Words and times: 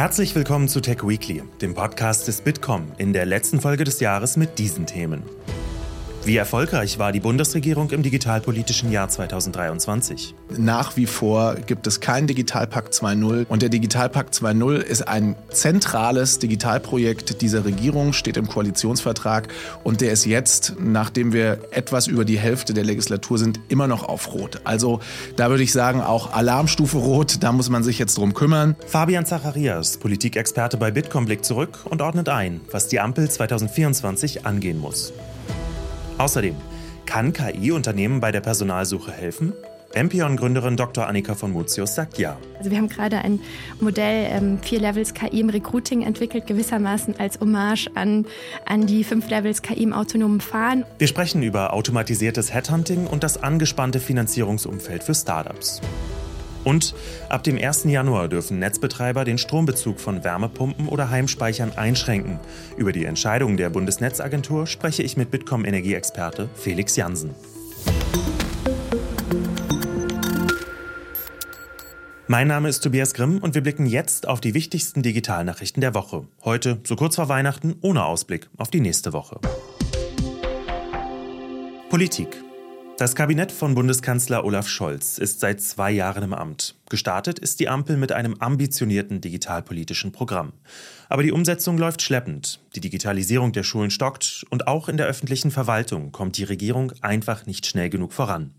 Herzlich 0.00 0.34
willkommen 0.34 0.66
zu 0.66 0.80
Tech 0.80 1.06
Weekly, 1.06 1.42
dem 1.60 1.74
Podcast 1.74 2.26
des 2.26 2.40
Bitkom, 2.40 2.90
in 2.96 3.12
der 3.12 3.26
letzten 3.26 3.60
Folge 3.60 3.84
des 3.84 4.00
Jahres 4.00 4.38
mit 4.38 4.58
diesen 4.58 4.86
Themen. 4.86 5.22
Wie 6.22 6.36
erfolgreich 6.36 6.98
war 6.98 7.12
die 7.12 7.20
Bundesregierung 7.20 7.90
im 7.92 8.02
digitalpolitischen 8.02 8.92
Jahr 8.92 9.08
2023? 9.08 10.34
Nach 10.58 10.94
wie 10.98 11.06
vor 11.06 11.54
gibt 11.54 11.86
es 11.86 12.00
keinen 12.00 12.26
Digitalpakt 12.26 12.92
2.0 12.92 13.46
und 13.46 13.62
der 13.62 13.70
Digitalpakt 13.70 14.34
2.0 14.34 14.76
ist 14.76 15.08
ein 15.08 15.34
zentrales 15.48 16.38
Digitalprojekt 16.38 17.40
dieser 17.40 17.64
Regierung, 17.64 18.12
steht 18.12 18.36
im 18.36 18.48
Koalitionsvertrag 18.48 19.48
und 19.82 20.02
der 20.02 20.12
ist 20.12 20.26
jetzt, 20.26 20.74
nachdem 20.78 21.32
wir 21.32 21.58
etwas 21.70 22.06
über 22.06 22.26
die 22.26 22.38
Hälfte 22.38 22.74
der 22.74 22.84
Legislatur 22.84 23.38
sind, 23.38 23.58
immer 23.68 23.86
noch 23.86 24.02
auf 24.02 24.34
Rot. 24.34 24.60
Also 24.64 25.00
da 25.36 25.48
würde 25.48 25.62
ich 25.62 25.72
sagen, 25.72 26.02
auch 26.02 26.34
Alarmstufe 26.34 26.98
Rot, 26.98 27.42
da 27.42 27.50
muss 27.50 27.70
man 27.70 27.82
sich 27.82 27.98
jetzt 27.98 28.18
drum 28.18 28.34
kümmern. 28.34 28.76
Fabian 28.86 29.24
Zacharias, 29.24 29.96
Politikexperte 29.96 30.76
bei 30.76 30.90
Bitkom, 30.90 31.24
blickt 31.24 31.46
zurück 31.46 31.78
und 31.86 32.02
ordnet 32.02 32.28
ein, 32.28 32.60
was 32.70 32.88
die 32.88 33.00
Ampel 33.00 33.30
2024 33.30 34.44
angehen 34.44 34.78
muss. 34.78 35.14
Außerdem, 36.20 36.54
kann 37.06 37.32
KI 37.32 37.72
Unternehmen 37.72 38.20
bei 38.20 38.30
der 38.30 38.40
Personalsuche 38.40 39.10
helfen? 39.10 39.54
Empion-Gründerin 39.94 40.76
Dr. 40.76 41.06
Annika 41.06 41.34
von 41.34 41.50
Mutius 41.50 41.94
sagt 41.94 42.18
ja. 42.18 42.36
Also 42.58 42.70
wir 42.70 42.76
haben 42.76 42.90
gerade 42.90 43.16
ein 43.18 43.40
Modell 43.80 44.28
ähm, 44.30 44.58
vier 44.60 44.80
Levels 44.80 45.14
KI 45.14 45.40
im 45.40 45.48
Recruiting 45.48 46.02
entwickelt, 46.02 46.46
gewissermaßen 46.46 47.18
als 47.18 47.40
Hommage 47.40 47.88
an, 47.94 48.26
an 48.66 48.86
die 48.86 49.02
fünf 49.02 49.30
Levels 49.30 49.62
KI 49.62 49.82
im 49.82 49.94
autonomen 49.94 50.42
Fahren. 50.42 50.84
Wir 50.98 51.08
sprechen 51.08 51.42
über 51.42 51.72
automatisiertes 51.72 52.52
Headhunting 52.52 53.06
und 53.06 53.24
das 53.24 53.42
angespannte 53.42 53.98
Finanzierungsumfeld 53.98 55.02
für 55.02 55.14
Startups. 55.14 55.80
Und 56.64 56.94
ab 57.28 57.42
dem 57.42 57.56
1. 57.56 57.84
Januar 57.84 58.28
dürfen 58.28 58.58
Netzbetreiber 58.58 59.24
den 59.24 59.38
Strombezug 59.38 59.98
von 59.98 60.24
Wärmepumpen 60.24 60.88
oder 60.88 61.10
Heimspeichern 61.10 61.72
einschränken. 61.76 62.38
Über 62.76 62.92
die 62.92 63.04
Entscheidung 63.04 63.56
der 63.56 63.70
Bundesnetzagentur 63.70 64.66
spreche 64.66 65.02
ich 65.02 65.16
mit 65.16 65.30
Bitkom 65.30 65.64
Energieexperte 65.64 66.48
Felix 66.54 66.96
Jansen. 66.96 67.34
Mein 72.30 72.46
Name 72.46 72.68
ist 72.68 72.84
Tobias 72.84 73.12
Grimm 73.12 73.38
und 73.38 73.56
wir 73.56 73.62
blicken 73.62 73.86
jetzt 73.86 74.28
auf 74.28 74.40
die 74.40 74.54
wichtigsten 74.54 75.02
Digitalnachrichten 75.02 75.80
der 75.80 75.94
Woche. 75.94 76.28
Heute, 76.44 76.78
so 76.84 76.94
kurz 76.94 77.16
vor 77.16 77.28
Weihnachten, 77.28 77.74
ohne 77.80 78.04
Ausblick 78.04 78.48
auf 78.56 78.70
die 78.70 78.78
nächste 78.78 79.12
Woche. 79.12 79.40
Politik. 81.88 82.28
Das 83.00 83.14
Kabinett 83.14 83.50
von 83.50 83.74
Bundeskanzler 83.74 84.44
Olaf 84.44 84.68
Scholz 84.68 85.16
ist 85.16 85.40
seit 85.40 85.62
zwei 85.62 85.90
Jahren 85.90 86.22
im 86.22 86.34
Amt. 86.34 86.74
Gestartet 86.90 87.38
ist 87.38 87.58
die 87.58 87.70
Ampel 87.70 87.96
mit 87.96 88.12
einem 88.12 88.34
ambitionierten 88.34 89.22
digitalpolitischen 89.22 90.12
Programm. 90.12 90.52
Aber 91.08 91.22
die 91.22 91.32
Umsetzung 91.32 91.78
läuft 91.78 92.02
schleppend. 92.02 92.60
Die 92.74 92.80
Digitalisierung 92.80 93.52
der 93.52 93.62
Schulen 93.62 93.90
stockt 93.90 94.44
und 94.50 94.66
auch 94.66 94.90
in 94.90 94.98
der 94.98 95.06
öffentlichen 95.06 95.50
Verwaltung 95.50 96.12
kommt 96.12 96.36
die 96.36 96.44
Regierung 96.44 96.92
einfach 97.00 97.46
nicht 97.46 97.64
schnell 97.64 97.88
genug 97.88 98.12
voran. 98.12 98.52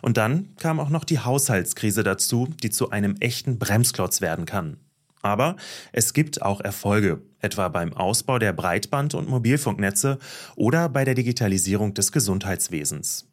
Und 0.00 0.16
dann 0.16 0.56
kam 0.56 0.80
auch 0.80 0.88
noch 0.88 1.04
die 1.04 1.18
Haushaltskrise 1.18 2.02
dazu, 2.02 2.48
die 2.62 2.70
zu 2.70 2.88
einem 2.88 3.16
echten 3.20 3.58
Bremsklotz 3.58 4.22
werden 4.22 4.46
kann. 4.46 4.78
Aber 5.20 5.56
es 5.92 6.14
gibt 6.14 6.40
auch 6.40 6.62
Erfolge, 6.62 7.20
etwa 7.42 7.68
beim 7.68 7.92
Ausbau 7.92 8.38
der 8.38 8.54
Breitband- 8.54 9.12
und 9.12 9.28
Mobilfunknetze 9.28 10.18
oder 10.56 10.88
bei 10.88 11.04
der 11.04 11.14
Digitalisierung 11.14 11.92
des 11.92 12.12
Gesundheitswesens. 12.12 13.26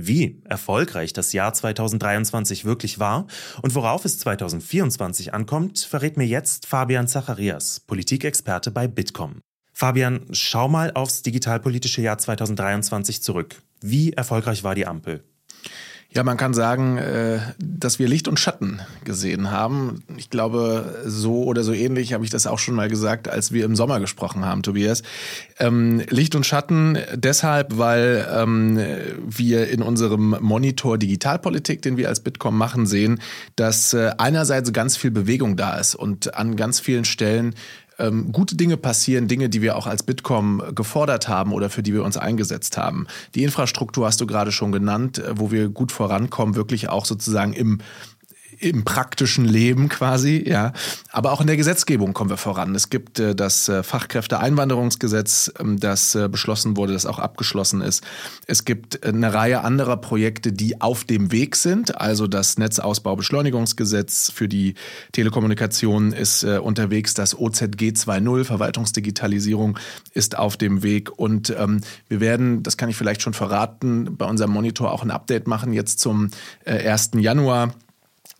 Wie 0.00 0.40
erfolgreich 0.44 1.12
das 1.12 1.32
Jahr 1.32 1.52
2023 1.52 2.64
wirklich 2.64 3.00
war 3.00 3.26
und 3.62 3.74
worauf 3.74 4.04
es 4.04 4.18
2024 4.20 5.34
ankommt, 5.34 5.80
verrät 5.80 6.16
mir 6.16 6.26
jetzt 6.26 6.66
Fabian 6.66 7.08
Zacharias, 7.08 7.80
Politikexperte 7.80 8.70
bei 8.70 8.86
Bitkom. 8.86 9.40
Fabian, 9.72 10.26
schau 10.30 10.68
mal 10.68 10.92
aufs 10.92 11.22
digitalpolitische 11.22 12.00
Jahr 12.00 12.18
2023 12.18 13.22
zurück. 13.22 13.60
Wie 13.80 14.12
erfolgreich 14.12 14.62
war 14.62 14.76
die 14.76 14.86
Ampel? 14.86 15.24
Ja, 16.10 16.24
man 16.24 16.38
kann 16.38 16.54
sagen, 16.54 16.96
äh, 16.96 17.38
dass 17.58 17.98
wir 17.98 18.08
Licht 18.08 18.28
und 18.28 18.40
Schatten 18.40 18.80
gesehen 19.04 19.50
haben. 19.50 20.02
Ich 20.16 20.30
glaube, 20.30 21.02
so 21.04 21.44
oder 21.44 21.62
so 21.62 21.74
ähnlich 21.74 22.14
habe 22.14 22.24
ich 22.24 22.30
das 22.30 22.46
auch 22.46 22.58
schon 22.58 22.74
mal 22.74 22.88
gesagt, 22.88 23.28
als 23.28 23.52
wir 23.52 23.66
im 23.66 23.76
Sommer 23.76 24.00
gesprochen 24.00 24.46
haben, 24.46 24.62
Tobias. 24.62 25.02
Ähm, 25.58 26.00
Licht 26.08 26.34
und 26.34 26.46
Schatten 26.46 26.96
deshalb, 27.14 27.76
weil 27.76 28.26
ähm, 28.34 28.80
wir 29.26 29.68
in 29.68 29.82
unserem 29.82 30.34
Monitor 30.40 30.96
Digitalpolitik, 30.96 31.82
den 31.82 31.98
wir 31.98 32.08
als 32.08 32.20
Bitkom 32.20 32.56
machen, 32.56 32.86
sehen, 32.86 33.20
dass 33.56 33.92
äh, 33.92 34.12
einerseits 34.16 34.72
ganz 34.72 34.96
viel 34.96 35.10
Bewegung 35.10 35.58
da 35.58 35.76
ist 35.76 35.94
und 35.94 36.34
an 36.34 36.56
ganz 36.56 36.80
vielen 36.80 37.04
Stellen 37.04 37.54
ähm, 37.98 38.32
gute 38.32 38.56
Dinge 38.56 38.76
passieren, 38.76 39.28
Dinge, 39.28 39.48
die 39.48 39.62
wir 39.62 39.76
auch 39.76 39.86
als 39.86 40.02
Bitkom 40.02 40.62
gefordert 40.74 41.28
haben 41.28 41.52
oder 41.52 41.70
für 41.70 41.82
die 41.82 41.92
wir 41.92 42.04
uns 42.04 42.16
eingesetzt 42.16 42.76
haben. 42.76 43.06
Die 43.34 43.42
Infrastruktur 43.42 44.06
hast 44.06 44.20
du 44.20 44.26
gerade 44.26 44.52
schon 44.52 44.72
genannt, 44.72 45.18
äh, 45.18 45.38
wo 45.38 45.50
wir 45.50 45.68
gut 45.68 45.92
vorankommen, 45.92 46.54
wirklich 46.54 46.88
auch 46.88 47.04
sozusagen 47.04 47.52
im 47.52 47.78
im 48.60 48.84
praktischen 48.84 49.44
Leben 49.44 49.88
quasi, 49.88 50.42
ja. 50.46 50.72
Aber 51.10 51.32
auch 51.32 51.40
in 51.40 51.46
der 51.46 51.56
Gesetzgebung 51.56 52.12
kommen 52.12 52.30
wir 52.30 52.36
voran. 52.36 52.74
Es 52.74 52.90
gibt 52.90 53.18
äh, 53.18 53.34
das 53.34 53.68
äh, 53.68 53.82
Fachkräfteeinwanderungsgesetz, 53.82 55.52
ähm, 55.58 55.78
das 55.78 56.14
äh, 56.14 56.28
beschlossen 56.28 56.76
wurde, 56.76 56.92
das 56.92 57.06
auch 57.06 57.18
abgeschlossen 57.18 57.80
ist. 57.80 58.04
Es 58.46 58.64
gibt 58.64 59.04
äh, 59.04 59.08
eine 59.08 59.32
Reihe 59.32 59.62
anderer 59.62 59.96
Projekte, 59.96 60.52
die 60.52 60.80
auf 60.80 61.04
dem 61.04 61.30
Weg 61.30 61.56
sind. 61.56 62.00
Also 62.00 62.26
das 62.26 62.58
Netzausbaubeschleunigungsgesetz 62.58 64.32
für 64.34 64.48
die 64.48 64.74
Telekommunikation 65.12 66.12
ist 66.12 66.42
äh, 66.42 66.58
unterwegs. 66.58 67.14
Das 67.14 67.38
OZG 67.38 67.92
2.0, 67.92 68.44
Verwaltungsdigitalisierung, 68.44 69.78
ist 70.14 70.36
auf 70.36 70.56
dem 70.56 70.82
Weg. 70.82 71.16
Und 71.16 71.54
ähm, 71.56 71.80
wir 72.08 72.20
werden, 72.20 72.62
das 72.62 72.76
kann 72.76 72.88
ich 72.88 72.96
vielleicht 72.96 73.22
schon 73.22 73.34
verraten, 73.34 74.16
bei 74.16 74.26
unserem 74.26 74.50
Monitor 74.50 74.92
auch 74.92 75.02
ein 75.02 75.10
Update 75.10 75.46
machen, 75.46 75.72
jetzt 75.72 76.00
zum 76.00 76.30
äh, 76.64 76.88
1. 76.88 77.10
Januar 77.18 77.72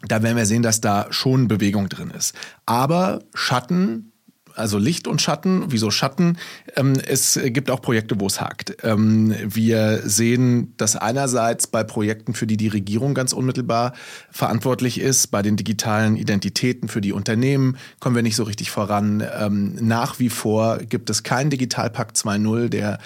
da 0.06 0.22
werden 0.22 0.36
wir 0.36 0.47
sehen, 0.47 0.62
dass 0.62 0.81
da 0.81 1.06
schon 1.10 1.48
Bewegung 1.48 1.88
drin 1.88 2.10
ist. 2.10 2.34
Aber 2.66 3.20
Schatten, 3.34 4.12
also 4.59 4.78
Licht 4.78 5.06
und 5.06 5.22
Schatten, 5.22 5.66
wieso 5.69 5.91
Schatten? 5.91 6.36
Ähm, 6.76 6.94
es 7.06 7.38
gibt 7.42 7.70
auch 7.70 7.81
Projekte, 7.81 8.19
wo 8.19 8.26
es 8.26 8.41
hakt. 8.41 8.76
Ähm, 8.82 9.34
wir 9.44 10.03
sehen 10.04 10.75
das 10.76 10.97
einerseits 10.97 11.66
bei 11.66 11.84
Projekten, 11.84 12.34
für 12.34 12.47
die 12.47 12.56
die 12.56 12.69
Regierung 12.69 13.14
ganz 13.14 13.32
unmittelbar 13.32 13.92
verantwortlich 14.31 15.00
ist, 15.00 15.28
bei 15.28 15.42
den 15.42 15.56
digitalen 15.56 16.16
Identitäten 16.16 16.88
für 16.88 17.00
die 17.00 17.12
Unternehmen 17.12 17.76
kommen 18.00 18.16
wir 18.16 18.22
nicht 18.22 18.37
so 18.37 18.42
richtig 18.42 18.70
voran. 18.70 19.25
Ähm, 19.38 19.76
nach 19.81 20.19
wie 20.19 20.31
vor 20.31 20.78
gibt 20.78 21.08
es 21.10 21.22
keinen 21.22 21.50
Digitalpakt 21.50 22.16
2.0, 22.16 22.69
der 22.69 22.98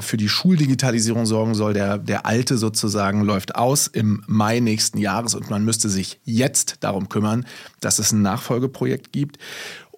für 0.00 0.16
die 0.16 0.28
Schuldigitalisierung 0.28 1.26
sorgen 1.26 1.54
soll. 1.54 1.74
Der, 1.74 1.98
der 1.98 2.26
alte 2.26 2.58
sozusagen 2.58 3.22
läuft 3.22 3.56
aus 3.56 3.86
im 3.86 4.22
Mai 4.26 4.60
nächsten 4.60 4.98
Jahres 4.98 5.34
und 5.34 5.50
man 5.50 5.64
müsste 5.64 5.88
sich 5.88 6.20
jetzt 6.24 6.76
darum 6.80 7.08
kümmern, 7.08 7.46
dass 7.80 7.98
es 7.98 8.12
ein 8.12 8.22
Nachfolgeprojekt 8.22 9.12
gibt. 9.12 9.38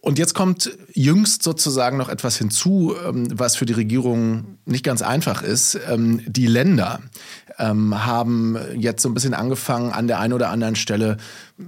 Und 0.02 0.18
jetzt 0.18 0.34
kommt 0.34 0.70
jüngst 0.94 1.42
sozusagen 1.42 1.98
noch 1.98 2.08
etwas 2.08 2.38
hinzu, 2.38 2.94
ähm, 3.06 3.28
was 3.38 3.56
für 3.56 3.66
die 3.66 3.74
Regierung 3.74 4.58
nicht 4.64 4.82
ganz 4.84 5.02
einfach 5.02 5.42
ist. 5.42 5.78
Ähm, 5.88 6.22
die 6.26 6.46
Länder 6.46 7.00
ähm, 7.58 8.06
haben 8.06 8.56
jetzt 8.76 9.02
so 9.02 9.10
ein 9.10 9.14
bisschen 9.14 9.34
angefangen, 9.34 9.92
an 9.92 10.06
der 10.06 10.18
einen 10.18 10.32
oder 10.32 10.48
anderen 10.48 10.74
Stelle, 10.74 11.18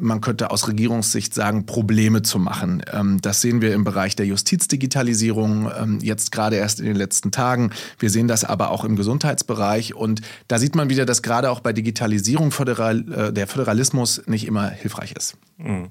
man 0.00 0.20
könnte 0.20 0.50
aus 0.50 0.68
Regierungssicht 0.68 1.34
sagen, 1.34 1.66
Probleme 1.66 2.22
zu 2.22 2.38
machen. 2.38 2.82
Das 3.20 3.40
sehen 3.40 3.60
wir 3.60 3.74
im 3.74 3.84
Bereich 3.84 4.16
der 4.16 4.26
Justizdigitalisierung 4.26 5.98
jetzt 6.00 6.32
gerade 6.32 6.56
erst 6.56 6.80
in 6.80 6.86
den 6.86 6.96
letzten 6.96 7.30
Tagen. 7.30 7.70
Wir 7.98 8.10
sehen 8.10 8.28
das 8.28 8.44
aber 8.44 8.70
auch 8.70 8.84
im 8.84 8.96
Gesundheitsbereich. 8.96 9.94
Und 9.94 10.20
da 10.48 10.58
sieht 10.58 10.74
man 10.74 10.88
wieder, 10.88 11.04
dass 11.04 11.22
gerade 11.22 11.50
auch 11.50 11.60
bei 11.60 11.72
Digitalisierung 11.72 12.52
äh, 12.52 13.32
der 13.32 13.46
Föderalismus 13.46 14.22
nicht 14.26 14.46
immer 14.46 14.68
hilfreich 14.68 15.12
ist. 15.12 15.36
Mhm. 15.58 15.88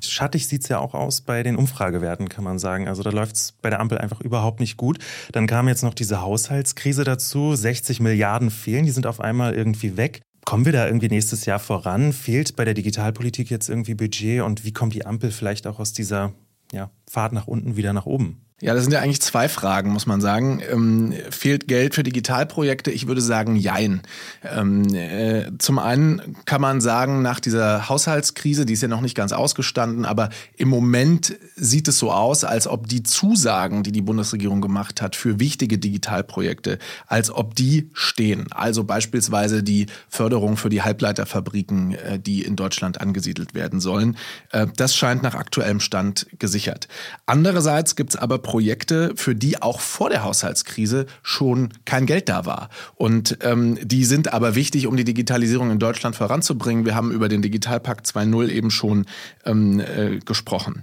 Schattig 0.00 0.48
sieht 0.48 0.62
es 0.62 0.68
ja 0.68 0.78
auch 0.78 0.94
aus 0.94 1.20
bei 1.20 1.42
den 1.42 1.56
Umfragewerten, 1.56 2.28
kann 2.28 2.44
man 2.44 2.58
sagen. 2.58 2.88
Also 2.88 3.02
da 3.02 3.10
läuft 3.10 3.36
es 3.36 3.52
bei 3.62 3.70
der 3.70 3.80
Ampel 3.80 3.98
einfach 3.98 4.20
überhaupt 4.20 4.60
nicht 4.60 4.76
gut. 4.76 4.98
Dann 5.32 5.46
kam 5.46 5.68
jetzt 5.68 5.82
noch 5.82 5.94
diese 5.94 6.20
Haushaltskrise 6.20 7.04
dazu. 7.04 7.54
60 7.54 8.00
Milliarden 8.00 8.50
fehlen, 8.50 8.84
die 8.84 8.90
sind 8.90 9.06
auf 9.06 9.20
einmal 9.20 9.54
irgendwie 9.54 9.96
weg. 9.96 10.22
Kommen 10.44 10.64
wir 10.64 10.72
da 10.72 10.86
irgendwie 10.86 11.08
nächstes 11.08 11.46
Jahr 11.46 11.58
voran? 11.58 12.12
Fehlt 12.12 12.56
bei 12.56 12.64
der 12.64 12.74
Digitalpolitik 12.74 13.50
jetzt 13.50 13.68
irgendwie 13.68 13.94
Budget? 13.94 14.42
Und 14.42 14.64
wie 14.64 14.72
kommt 14.72 14.94
die 14.94 15.06
Ampel 15.06 15.30
vielleicht 15.30 15.66
auch 15.66 15.78
aus 15.78 15.92
dieser 15.92 16.32
ja, 16.72 16.90
Fahrt 17.08 17.32
nach 17.32 17.46
unten 17.46 17.76
wieder 17.76 17.92
nach 17.92 18.06
oben? 18.06 18.44
Ja, 18.62 18.74
das 18.74 18.84
sind 18.84 18.92
ja 18.92 19.00
eigentlich 19.00 19.20
zwei 19.20 19.48
Fragen, 19.48 19.90
muss 19.90 20.06
man 20.06 20.20
sagen. 20.20 20.62
Ähm, 20.70 21.12
fehlt 21.30 21.66
Geld 21.66 21.96
für 21.96 22.04
Digitalprojekte? 22.04 22.92
Ich 22.92 23.08
würde 23.08 23.20
sagen, 23.20 23.56
jein. 23.56 24.02
Ähm, 24.44 24.94
äh, 24.94 25.50
zum 25.58 25.80
einen 25.80 26.36
kann 26.44 26.60
man 26.60 26.80
sagen, 26.80 27.22
nach 27.22 27.40
dieser 27.40 27.88
Haushaltskrise, 27.88 28.64
die 28.64 28.74
ist 28.74 28.82
ja 28.82 28.86
noch 28.86 29.00
nicht 29.00 29.16
ganz 29.16 29.32
ausgestanden, 29.32 30.04
aber 30.04 30.28
im 30.56 30.68
Moment 30.68 31.34
sieht 31.56 31.88
es 31.88 31.98
so 31.98 32.12
aus, 32.12 32.44
als 32.44 32.68
ob 32.68 32.86
die 32.86 33.02
Zusagen, 33.02 33.82
die 33.82 33.90
die 33.90 34.00
Bundesregierung 34.00 34.60
gemacht 34.60 35.02
hat 35.02 35.16
für 35.16 35.40
wichtige 35.40 35.78
Digitalprojekte, 35.78 36.78
als 37.08 37.32
ob 37.32 37.56
die 37.56 37.90
stehen. 37.94 38.46
Also 38.52 38.84
beispielsweise 38.84 39.64
die 39.64 39.86
Förderung 40.08 40.56
für 40.56 40.68
die 40.68 40.82
Halbleiterfabriken, 40.82 41.94
äh, 41.96 42.20
die 42.20 42.42
in 42.42 42.54
Deutschland 42.54 43.00
angesiedelt 43.00 43.54
werden 43.54 43.80
sollen. 43.80 44.16
Äh, 44.52 44.68
das 44.76 44.94
scheint 44.94 45.24
nach 45.24 45.34
aktuellem 45.34 45.80
Stand 45.80 46.28
gesichert. 46.38 46.86
Andererseits 47.26 47.96
gibt 47.96 48.10
es 48.10 48.16
aber 48.16 48.38
Projekte, 48.52 49.14
für 49.16 49.34
die 49.34 49.62
auch 49.62 49.80
vor 49.80 50.10
der 50.10 50.24
Haushaltskrise 50.24 51.06
schon 51.22 51.70
kein 51.86 52.04
Geld 52.04 52.28
da 52.28 52.44
war. 52.44 52.68
Und 52.96 53.38
ähm, 53.40 53.78
die 53.82 54.04
sind 54.04 54.34
aber 54.34 54.54
wichtig, 54.54 54.86
um 54.86 54.94
die 54.94 55.04
Digitalisierung 55.04 55.70
in 55.70 55.78
Deutschland 55.78 56.16
voranzubringen. 56.16 56.84
Wir 56.84 56.94
haben 56.94 57.12
über 57.12 57.30
den 57.30 57.40
Digitalpakt 57.40 58.06
2.0 58.06 58.50
eben 58.50 58.70
schon 58.70 59.06
ähm, 59.46 59.80
äh, 59.80 60.18
gesprochen. 60.18 60.80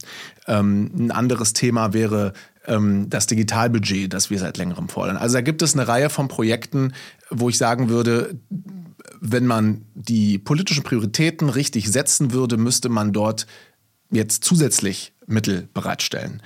Ähm, 0.48 0.90
ein 0.98 1.12
anderes 1.12 1.54
Thema 1.54 1.94
wäre 1.94 2.34
ähm, 2.66 3.08
das 3.08 3.28
Digitalbudget, 3.28 4.12
das 4.12 4.32
wir 4.32 4.40
seit 4.40 4.58
längerem 4.58 4.90
fordern. 4.90 5.18
Also 5.18 5.36
da 5.36 5.42
gibt 5.42 5.62
es 5.62 5.76
eine 5.76 5.88
Reihe 5.88 6.10
von 6.10 6.28
Projekten, 6.28 6.94
wo 7.30 7.50
ich 7.50 7.60
sagen 7.60 7.90
würde, 7.90 8.36
wenn 9.22 9.46
man 9.46 9.86
die 9.94 10.40
politischen 10.40 10.82
Prioritäten 10.82 11.50
richtig 11.50 11.92
setzen 11.92 12.34
würde, 12.34 12.58
müsste 12.58 12.90
man 12.90 13.14
dort 13.14 13.46
jetzt 14.10 14.44
zusätzlich 14.44 15.14
Mittel 15.30 15.68
bereitstellen. 15.74 16.42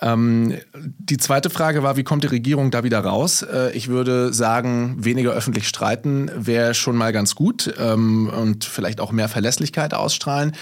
Ähm, 0.00 0.54
die 0.74 1.16
zweite 1.16 1.50
Frage 1.50 1.82
war, 1.82 1.96
wie 1.96 2.04
kommt 2.04 2.24
die 2.24 2.28
Regierung 2.28 2.70
da 2.70 2.84
wieder 2.84 3.00
raus? 3.00 3.42
Äh, 3.42 3.72
ich 3.72 3.88
würde 3.88 4.32
sagen, 4.32 4.96
weniger 4.98 5.32
öffentlich 5.32 5.68
streiten 5.68 6.30
wäre 6.34 6.74
schon 6.74 6.96
mal 6.96 7.12
ganz 7.12 7.34
gut 7.34 7.74
ähm, 7.78 8.28
und 8.28 8.64
vielleicht 8.64 9.00
auch 9.00 9.12
mehr 9.12 9.28
Verlässlichkeit 9.28 9.94
ausstrahlen. 9.94 10.52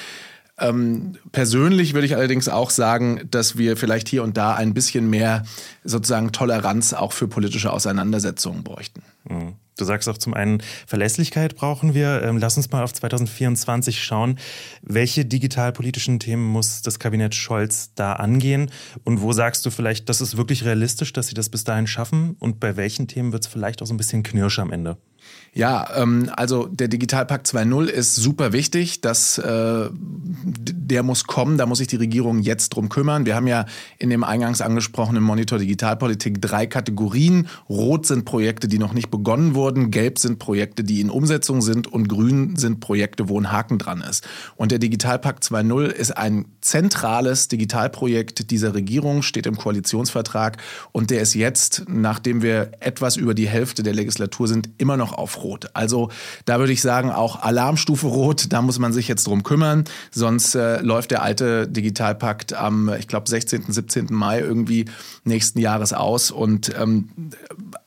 Ähm, 0.58 1.16
persönlich 1.32 1.92
würde 1.92 2.06
ich 2.06 2.16
allerdings 2.16 2.48
auch 2.48 2.70
sagen, 2.70 3.28
dass 3.30 3.58
wir 3.58 3.76
vielleicht 3.76 4.08
hier 4.08 4.22
und 4.22 4.38
da 4.38 4.54
ein 4.54 4.72
bisschen 4.72 5.10
mehr 5.10 5.44
sozusagen 5.84 6.32
Toleranz 6.32 6.94
auch 6.94 7.12
für 7.12 7.28
politische 7.28 7.70
Auseinandersetzungen 7.70 8.64
bräuchten. 8.64 9.02
Mhm. 9.28 9.54
Du 9.76 9.84
sagst 9.84 10.08
auch 10.08 10.16
zum 10.16 10.32
einen, 10.32 10.62
Verlässlichkeit 10.86 11.54
brauchen 11.54 11.92
wir. 11.92 12.22
Ähm, 12.22 12.38
lass 12.38 12.56
uns 12.56 12.70
mal 12.70 12.82
auf 12.82 12.94
2024 12.94 14.02
schauen. 14.02 14.38
Welche 14.82 15.26
digitalpolitischen 15.26 16.18
Themen 16.18 16.44
muss 16.44 16.80
das 16.80 16.98
Kabinett 16.98 17.34
Scholz 17.34 17.92
da 17.94 18.14
angehen? 18.14 18.70
Und 19.04 19.20
wo 19.20 19.32
sagst 19.32 19.66
du 19.66 19.70
vielleicht, 19.70 20.08
das 20.08 20.22
ist 20.22 20.38
wirklich 20.38 20.64
realistisch, 20.64 21.12
dass 21.12 21.28
sie 21.28 21.34
das 21.34 21.50
bis 21.50 21.64
dahin 21.64 21.86
schaffen? 21.86 22.36
Und 22.38 22.58
bei 22.58 22.76
welchen 22.76 23.06
Themen 23.06 23.32
wird 23.32 23.44
es 23.44 23.48
vielleicht 23.48 23.82
auch 23.82 23.86
so 23.86 23.92
ein 23.92 23.98
bisschen 23.98 24.22
knirsch 24.22 24.58
am 24.58 24.72
Ende? 24.72 24.96
Ja, 25.56 25.88
ähm, 25.96 26.30
also 26.36 26.66
der 26.66 26.88
Digitalpakt 26.88 27.46
2.0 27.46 27.86
ist 27.86 28.14
super 28.14 28.52
wichtig. 28.52 29.00
Das, 29.00 29.38
äh, 29.38 29.88
der 29.90 31.02
muss 31.02 31.26
kommen, 31.26 31.56
da 31.56 31.64
muss 31.64 31.78
sich 31.78 31.88
die 31.88 31.96
Regierung 31.96 32.40
jetzt 32.40 32.68
drum 32.70 32.90
kümmern. 32.90 33.24
Wir 33.24 33.34
haben 33.34 33.46
ja 33.46 33.64
in 33.98 34.10
dem 34.10 34.22
eingangs 34.22 34.60
angesprochenen 34.60 35.22
Monitor 35.22 35.58
Digitalpolitik 35.58 36.42
drei 36.42 36.66
Kategorien. 36.66 37.48
Rot 37.70 38.04
sind 38.04 38.26
Projekte, 38.26 38.68
die 38.68 38.78
noch 38.78 38.92
nicht 38.92 39.10
begonnen 39.10 39.54
wurden, 39.54 39.90
gelb 39.90 40.18
sind 40.18 40.38
Projekte, 40.38 40.84
die 40.84 41.00
in 41.00 41.08
Umsetzung 41.08 41.62
sind 41.62 41.90
und 41.90 42.06
grün 42.06 42.56
sind 42.56 42.80
Projekte, 42.80 43.30
wo 43.30 43.40
ein 43.40 43.50
Haken 43.50 43.78
dran 43.78 44.02
ist. 44.02 44.28
Und 44.56 44.72
der 44.72 44.78
Digitalpakt 44.78 45.42
2.0 45.42 45.86
ist 45.86 46.18
ein 46.18 46.44
zentrales 46.60 47.48
Digitalprojekt 47.48 48.50
dieser 48.50 48.74
Regierung, 48.74 49.22
steht 49.22 49.46
im 49.46 49.56
Koalitionsvertrag 49.56 50.58
und 50.92 51.10
der 51.10 51.22
ist 51.22 51.32
jetzt, 51.32 51.84
nachdem 51.88 52.42
wir 52.42 52.72
etwas 52.80 53.16
über 53.16 53.32
die 53.32 53.48
Hälfte 53.48 53.82
der 53.82 53.94
Legislatur 53.94 54.48
sind, 54.48 54.68
immer 54.76 54.98
noch 54.98 55.15
auf 55.16 55.42
Rot. 55.42 55.70
Also 55.74 56.10
da 56.44 56.58
würde 56.58 56.72
ich 56.72 56.82
sagen, 56.82 57.10
auch 57.10 57.42
Alarmstufe 57.42 58.06
Rot, 58.06 58.52
da 58.52 58.62
muss 58.62 58.78
man 58.78 58.92
sich 58.92 59.08
jetzt 59.08 59.26
drum 59.26 59.42
kümmern. 59.42 59.84
Sonst 60.10 60.54
äh, 60.54 60.80
läuft 60.80 61.10
der 61.10 61.22
alte 61.22 61.68
Digitalpakt 61.68 62.52
am, 62.52 62.92
ich 62.98 63.08
glaube, 63.08 63.28
16., 63.28 63.64
17. 63.68 64.08
Mai 64.10 64.40
irgendwie 64.40 64.86
nächsten 65.24 65.58
Jahres 65.58 65.92
aus. 65.92 66.30
Und 66.30 66.72
ähm, 66.78 67.08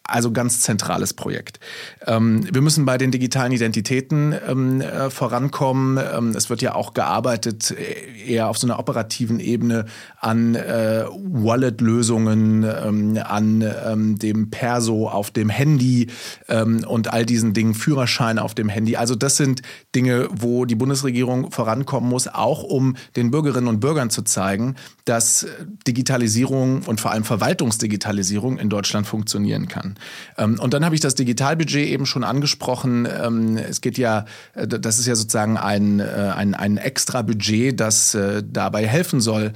also 0.09 0.31
ganz 0.31 0.61
zentrales 0.61 1.13
Projekt. 1.13 1.59
Ähm, 2.05 2.47
wir 2.51 2.61
müssen 2.61 2.85
bei 2.85 2.97
den 2.97 3.11
digitalen 3.11 3.51
Identitäten 3.51 4.35
ähm, 4.47 4.81
äh, 4.81 5.09
vorankommen. 5.09 5.99
Ähm, 6.13 6.29
es 6.35 6.49
wird 6.49 6.61
ja 6.61 6.75
auch 6.75 6.93
gearbeitet 6.93 7.71
äh, 7.71 8.31
eher 8.31 8.49
auf 8.49 8.57
so 8.57 8.67
einer 8.67 8.79
operativen 8.79 9.39
Ebene 9.39 9.85
an 10.19 10.55
äh, 10.55 11.05
Wallet-Lösungen, 11.07 12.63
ähm, 12.63 13.19
an 13.23 13.63
ähm, 13.85 14.19
dem 14.19 14.49
Perso 14.49 15.07
auf 15.07 15.31
dem 15.31 15.49
Handy 15.49 16.07
ähm, 16.47 16.83
und 16.87 17.11
all 17.13 17.25
diesen 17.25 17.53
Dingen, 17.53 17.73
Führerschein 17.73 18.39
auf 18.39 18.55
dem 18.55 18.69
Handy. 18.69 18.95
Also 18.95 19.15
das 19.15 19.37
sind 19.37 19.61
Dinge, 19.95 20.27
wo 20.31 20.65
die 20.65 20.75
Bundesregierung 20.75 21.51
vorankommen 21.51 22.09
muss, 22.09 22.27
auch 22.27 22.63
um 22.63 22.95
den 23.15 23.31
Bürgerinnen 23.31 23.67
und 23.67 23.79
Bürgern 23.79 24.09
zu 24.09 24.23
zeigen, 24.23 24.75
dass 25.05 25.45
Digitalisierung 25.87 26.83
und 26.83 27.01
vor 27.01 27.11
allem 27.11 27.23
Verwaltungsdigitalisierung 27.23 28.57
in 28.57 28.69
Deutschland 28.69 29.07
funktionieren 29.07 29.67
kann. 29.67 29.95
Ähm, 30.37 30.59
und 30.59 30.73
dann 30.73 30.85
habe 30.85 30.95
ich 30.95 31.01
das 31.01 31.15
Digitalbudget 31.15 31.87
eben 31.87 32.05
schon 32.05 32.23
angesprochen. 32.23 33.07
Ähm, 33.07 33.57
es 33.57 33.81
geht 33.81 33.97
ja, 33.97 34.25
äh, 34.53 34.67
das 34.67 34.99
ist 34.99 35.07
ja 35.07 35.15
sozusagen 35.15 35.57
ein, 35.57 35.99
äh, 35.99 36.03
ein, 36.03 36.53
ein 36.53 36.77
extra 36.77 37.21
Budget, 37.21 37.79
das 37.79 38.13
äh, 38.15 38.43
dabei 38.45 38.87
helfen 38.87 39.21
soll, 39.21 39.53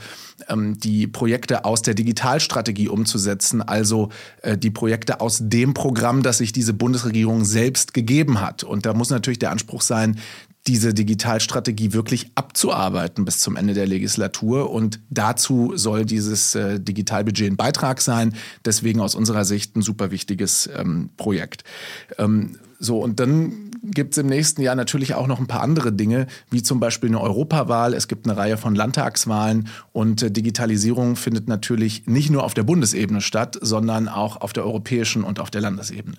ähm, 0.50 0.80
die 0.80 1.07
Projekte 1.07 1.66
aus 1.66 1.81
der 1.81 1.94
Digitalstrategie 1.94 2.90
umzusetzen, 2.90 3.62
also 3.62 4.10
die 4.57 4.72
Projekte 4.72 5.22
aus 5.22 5.40
dem 5.42 5.74
Programm, 5.74 6.24
das 6.24 6.40
sich 6.40 6.51
diese 6.51 6.74
Bundesregierung 6.74 7.45
selbst 7.45 7.94
gegeben 7.94 8.42
hat. 8.42 8.63
Und 8.63 8.86
da 8.86 8.94
muss 8.94 9.10
natürlich 9.10 9.40
der 9.40 9.51
Anspruch 9.51 9.81
sein, 9.81 10.19
diese 10.68 10.94
Digitalstrategie 10.94 11.94
wirklich 11.94 12.31
abzuarbeiten 12.36 13.25
bis 13.25 13.39
zum 13.39 13.56
Ende 13.56 13.74
der 13.74 13.86
Legislatur. 13.86 14.71
Und 14.71 15.00
dazu 15.10 15.74
soll 15.75 16.06
dieses 16.06 16.56
äh, 16.56 16.80
Digitalbudget 16.80 17.51
ein 17.51 17.57
Beitrag 17.57 18.01
sein. 18.01 18.33
Deswegen 18.63 19.01
aus 19.01 19.15
unserer 19.15 19.44
Sicht 19.44 19.75
ein 19.75 19.81
super 19.81 20.12
wichtiges 20.12 20.69
ähm, 20.75 21.10
Projekt. 21.18 21.63
Ähm, 22.18 22.57
so, 22.80 23.00
und 23.00 23.19
dann 23.19 23.71
gibt 23.83 24.13
es 24.13 24.18
im 24.18 24.27
nächsten 24.27 24.62
Jahr 24.62 24.75
natürlich 24.75 25.15
auch 25.15 25.27
noch 25.27 25.39
ein 25.39 25.48
paar 25.48 25.62
andere 25.62 25.92
Dinge, 25.92 26.27
wie 26.50 26.63
zum 26.63 26.80
Beispiel 26.80 27.09
eine 27.09 27.19
Europawahl. 27.19 27.94
Es 27.94 28.07
gibt 28.07 28.25
eine 28.25 28.38
Reihe 28.38 28.57
von 28.57 28.75
Landtagswahlen 28.75 29.68
und 29.92 30.24
äh, 30.24 30.31
Digitalisierung 30.31 31.18
findet 31.18 31.48
natürlich 31.48 32.07
nicht 32.07 32.30
nur 32.30 32.44
auf 32.44 32.54
der 32.54 32.63
Bundesebene 32.63 33.21
statt, 33.21 33.57
sondern 33.62 34.07
auch 34.07 34.38
auf 34.38 34.54
der 34.54 34.66
europäischen 34.66 35.24
und 35.24 35.39
auf 35.39 35.51
der 35.51 35.62
Landesebene. 35.62 36.18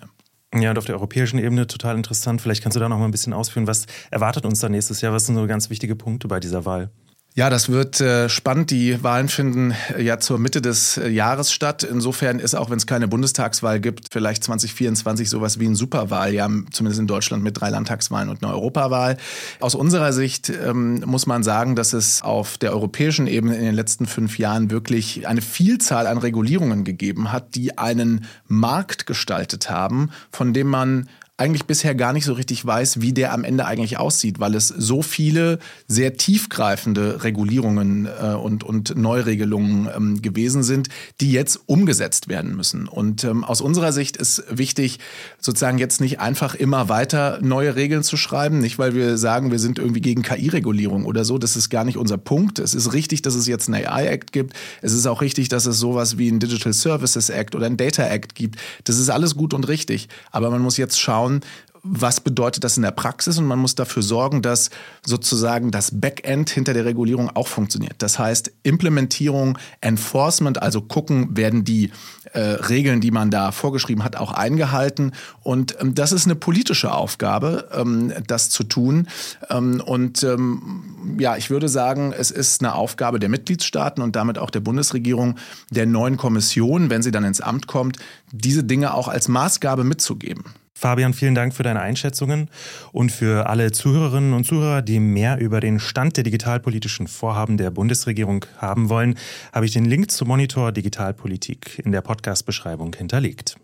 Ja, 0.57 0.69
und 0.69 0.77
auf 0.77 0.85
der 0.85 0.95
europäischen 0.95 1.37
Ebene 1.37 1.67
total 1.67 1.97
interessant. 1.97 2.41
Vielleicht 2.41 2.63
kannst 2.63 2.77
du 2.77 2.79
da 2.79 2.87
noch 2.87 2.97
mal 2.97 3.05
ein 3.05 3.11
bisschen 3.11 3.33
ausführen. 3.33 3.67
Was 3.67 3.87
erwartet 4.09 4.45
uns 4.45 4.59
da 4.61 4.69
nächstes 4.69 5.01
Jahr? 5.01 5.11
Was 5.11 5.25
sind 5.25 5.35
so 5.35 5.45
ganz 5.47 5.69
wichtige 5.69 5.95
Punkte 5.95 6.29
bei 6.29 6.39
dieser 6.39 6.63
Wahl? 6.65 6.89
Ja, 7.37 7.49
das 7.49 7.67
wird 7.67 7.99
äh, 7.99 8.29
spannend. 8.29 8.71
Die 8.71 9.03
Wahlen 9.03 9.27
finden 9.27 9.73
äh, 9.93 10.01
ja 10.01 10.19
zur 10.19 10.39
Mitte 10.39 10.61
des 10.61 10.95
äh, 10.95 11.09
Jahres 11.09 11.51
statt. 11.51 11.83
Insofern 11.83 12.39
ist 12.39 12.55
auch, 12.55 12.69
wenn 12.69 12.77
es 12.77 12.87
keine 12.87 13.09
Bundestagswahl 13.09 13.81
gibt, 13.81 14.07
vielleicht 14.09 14.41
2024 14.45 15.29
sowas 15.29 15.59
wie 15.59 15.65
ein 15.65 15.75
Superwahljahr, 15.75 16.49
zumindest 16.71 17.01
in 17.01 17.07
Deutschland 17.07 17.43
mit 17.43 17.59
drei 17.59 17.71
Landtagswahlen 17.71 18.29
und 18.29 18.41
einer 18.41 18.53
Europawahl. 18.53 19.17
Aus 19.59 19.75
unserer 19.75 20.13
Sicht 20.13 20.49
ähm, 20.49 21.03
muss 21.05 21.25
man 21.25 21.43
sagen, 21.43 21.75
dass 21.75 21.91
es 21.91 22.21
auf 22.21 22.57
der 22.57 22.71
europäischen 22.71 23.27
Ebene 23.27 23.57
in 23.57 23.65
den 23.65 23.75
letzten 23.75 24.05
fünf 24.05 24.39
Jahren 24.39 24.71
wirklich 24.71 25.27
eine 25.27 25.41
Vielzahl 25.41 26.07
an 26.07 26.17
Regulierungen 26.17 26.85
gegeben 26.85 27.33
hat, 27.33 27.55
die 27.55 27.77
einen 27.77 28.27
Markt 28.47 29.07
gestaltet 29.07 29.69
haben, 29.69 30.09
von 30.31 30.53
dem 30.53 30.67
man 30.67 31.09
eigentlich 31.37 31.65
bisher 31.65 31.95
gar 31.95 32.13
nicht 32.13 32.23
so 32.23 32.31
richtig 32.31 32.65
weiß, 32.65 33.01
wie 33.01 33.11
der 33.11 33.33
am 33.33 33.43
Ende 33.43 33.65
eigentlich 33.65 33.97
aussieht, 33.97 34.39
weil 34.39 34.55
es 34.55 34.69
so 34.69 35.01
viele 35.01 35.59
sehr 35.85 36.15
tiefgreifende 36.15 37.25
Regulierungen 37.25 38.05
äh, 38.05 38.35
und, 38.35 38.63
und 38.63 38.95
Neuregelungen 38.95 39.89
ähm, 39.93 40.21
gewesen 40.21 40.63
sind, 40.63 40.87
die 41.19 41.33
jetzt 41.33 41.59
umgesetzt 41.65 42.29
werden 42.29 42.55
müssen. 42.55 42.87
Und 42.87 43.25
ähm, 43.25 43.43
aus 43.43 43.59
unserer 43.59 43.91
Sicht 43.91 44.15
ist 44.15 44.45
wichtig, 44.49 44.99
sozusagen 45.37 45.77
jetzt 45.77 45.99
nicht 45.99 46.21
einfach 46.21 46.55
immer 46.55 46.87
weiter 46.87 47.39
neue 47.41 47.75
Regeln 47.75 48.03
zu 48.03 48.15
schreiben, 48.15 48.59
nicht 48.59 48.79
weil 48.79 48.95
wir 48.95 49.17
sagen, 49.17 49.51
wir 49.51 49.59
sind 49.59 49.77
irgendwie 49.77 50.01
gegen 50.01 50.21
KI-Regulierung 50.21 51.03
oder 51.03 51.25
so, 51.25 51.37
das 51.37 51.57
ist 51.57 51.69
gar 51.69 51.83
nicht 51.83 51.97
unser 51.97 52.17
Punkt. 52.17 52.59
Es 52.59 52.73
ist 52.73 52.93
richtig, 52.93 53.23
dass 53.23 53.35
es 53.35 53.45
jetzt 53.45 53.67
einen 53.67 53.85
AI-Act 53.85 54.31
gibt. 54.31 54.53
Es 54.81 54.93
ist 54.93 55.05
auch 55.05 55.19
richtig, 55.19 55.49
dass 55.49 55.65
es 55.65 55.79
sowas 55.79 56.17
wie 56.17 56.29
einen 56.29 56.39
Digital 56.39 56.71
Services 56.71 57.29
Act 57.29 57.55
oder 57.55 57.65
einen 57.65 57.75
Data 57.75 58.07
Act 58.07 58.35
gibt. 58.35 58.57
Das 58.85 58.97
ist 58.97 59.09
alles 59.09 59.35
gut 59.35 59.53
und 59.53 59.67
richtig. 59.67 60.07
Aber 60.31 60.49
man 60.49 60.61
muss 60.61 60.77
jetzt 60.77 60.97
schauen, 60.97 61.24
schauen, 61.25 61.41
was 61.87 62.19
bedeutet 62.19 62.63
das 62.63 62.77
in 62.77 62.83
der 62.83 62.89
Praxis 62.89 63.37
und 63.37 63.45
man 63.45 63.59
muss 63.59 63.75
dafür 63.75 64.01
sorgen, 64.01 64.41
dass 64.41 64.71
sozusagen 65.05 65.69
das 65.69 65.91
Backend 65.99 66.49
hinter 66.49 66.73
der 66.73 66.83
Regulierung 66.83 67.29
auch 67.35 67.47
funktioniert. 67.47 67.93
Das 67.99 68.17
heißt 68.17 68.51
Implementierung, 68.63 69.59
Enforcement, 69.81 70.59
also 70.63 70.81
gucken, 70.81 71.37
werden 71.37 71.63
die 71.63 71.91
äh, 72.33 72.39
Regeln, 72.39 73.01
die 73.01 73.11
man 73.11 73.29
da 73.29 73.51
vorgeschrieben 73.51 74.03
hat, 74.03 74.15
auch 74.15 74.31
eingehalten. 74.31 75.11
Und 75.43 75.79
ähm, 75.79 75.93
das 75.93 76.11
ist 76.11 76.25
eine 76.25 76.33
politische 76.33 76.91
Aufgabe, 76.91 77.69
ähm, 77.71 78.11
das 78.25 78.49
zu 78.49 78.63
tun. 78.63 79.07
Ähm, 79.51 79.79
und 79.85 80.23
ähm, 80.23 81.17
ja, 81.19 81.37
ich 81.37 81.51
würde 81.51 81.69
sagen, 81.69 82.15
es 82.17 82.31
ist 82.31 82.63
eine 82.63 82.73
Aufgabe 82.73 83.19
der 83.19 83.29
Mitgliedstaaten 83.29 84.01
und 84.01 84.15
damit 84.15 84.39
auch 84.39 84.49
der 84.49 84.61
Bundesregierung, 84.61 85.35
der 85.69 85.85
neuen 85.85 86.17
Kommission, 86.17 86.89
wenn 86.89 87.03
sie 87.03 87.11
dann 87.11 87.25
ins 87.25 87.41
Amt 87.41 87.67
kommt, 87.67 87.97
diese 88.31 88.63
Dinge 88.63 88.95
auch 88.95 89.07
als 89.07 89.27
Maßgabe 89.27 89.83
mitzugeben. 89.83 90.45
Fabian, 90.77 91.13
vielen 91.13 91.35
Dank 91.35 91.53
für 91.53 91.63
deine 91.63 91.79
Einschätzungen 91.79 92.49
und 92.91 93.09
für 93.09 93.47
alle 93.49 93.71
Zuhörerinnen 93.71 94.33
und 94.33 94.43
Zuhörer, 94.43 94.81
die 94.81 94.99
mehr 94.99 95.39
über 95.39 95.61
den 95.61 95.79
Stand 95.79 96.17
der 96.17 96.25
digitalpolitischen 96.25 97.07
Vorhaben 97.07 97.55
der 97.55 97.71
Bundesregierung 97.71 98.45
haben 98.57 98.89
wollen, 98.89 99.17
habe 99.53 99.65
ich 99.65 99.71
den 99.71 99.85
Link 99.85 100.11
zum 100.11 100.27
Monitor 100.27 100.73
Digitalpolitik 100.73 101.79
in 101.83 101.93
der 101.93 102.01
Podcast-Beschreibung 102.01 102.93
hinterlegt. 102.93 103.55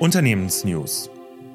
Unternehmensnews. 0.00 1.08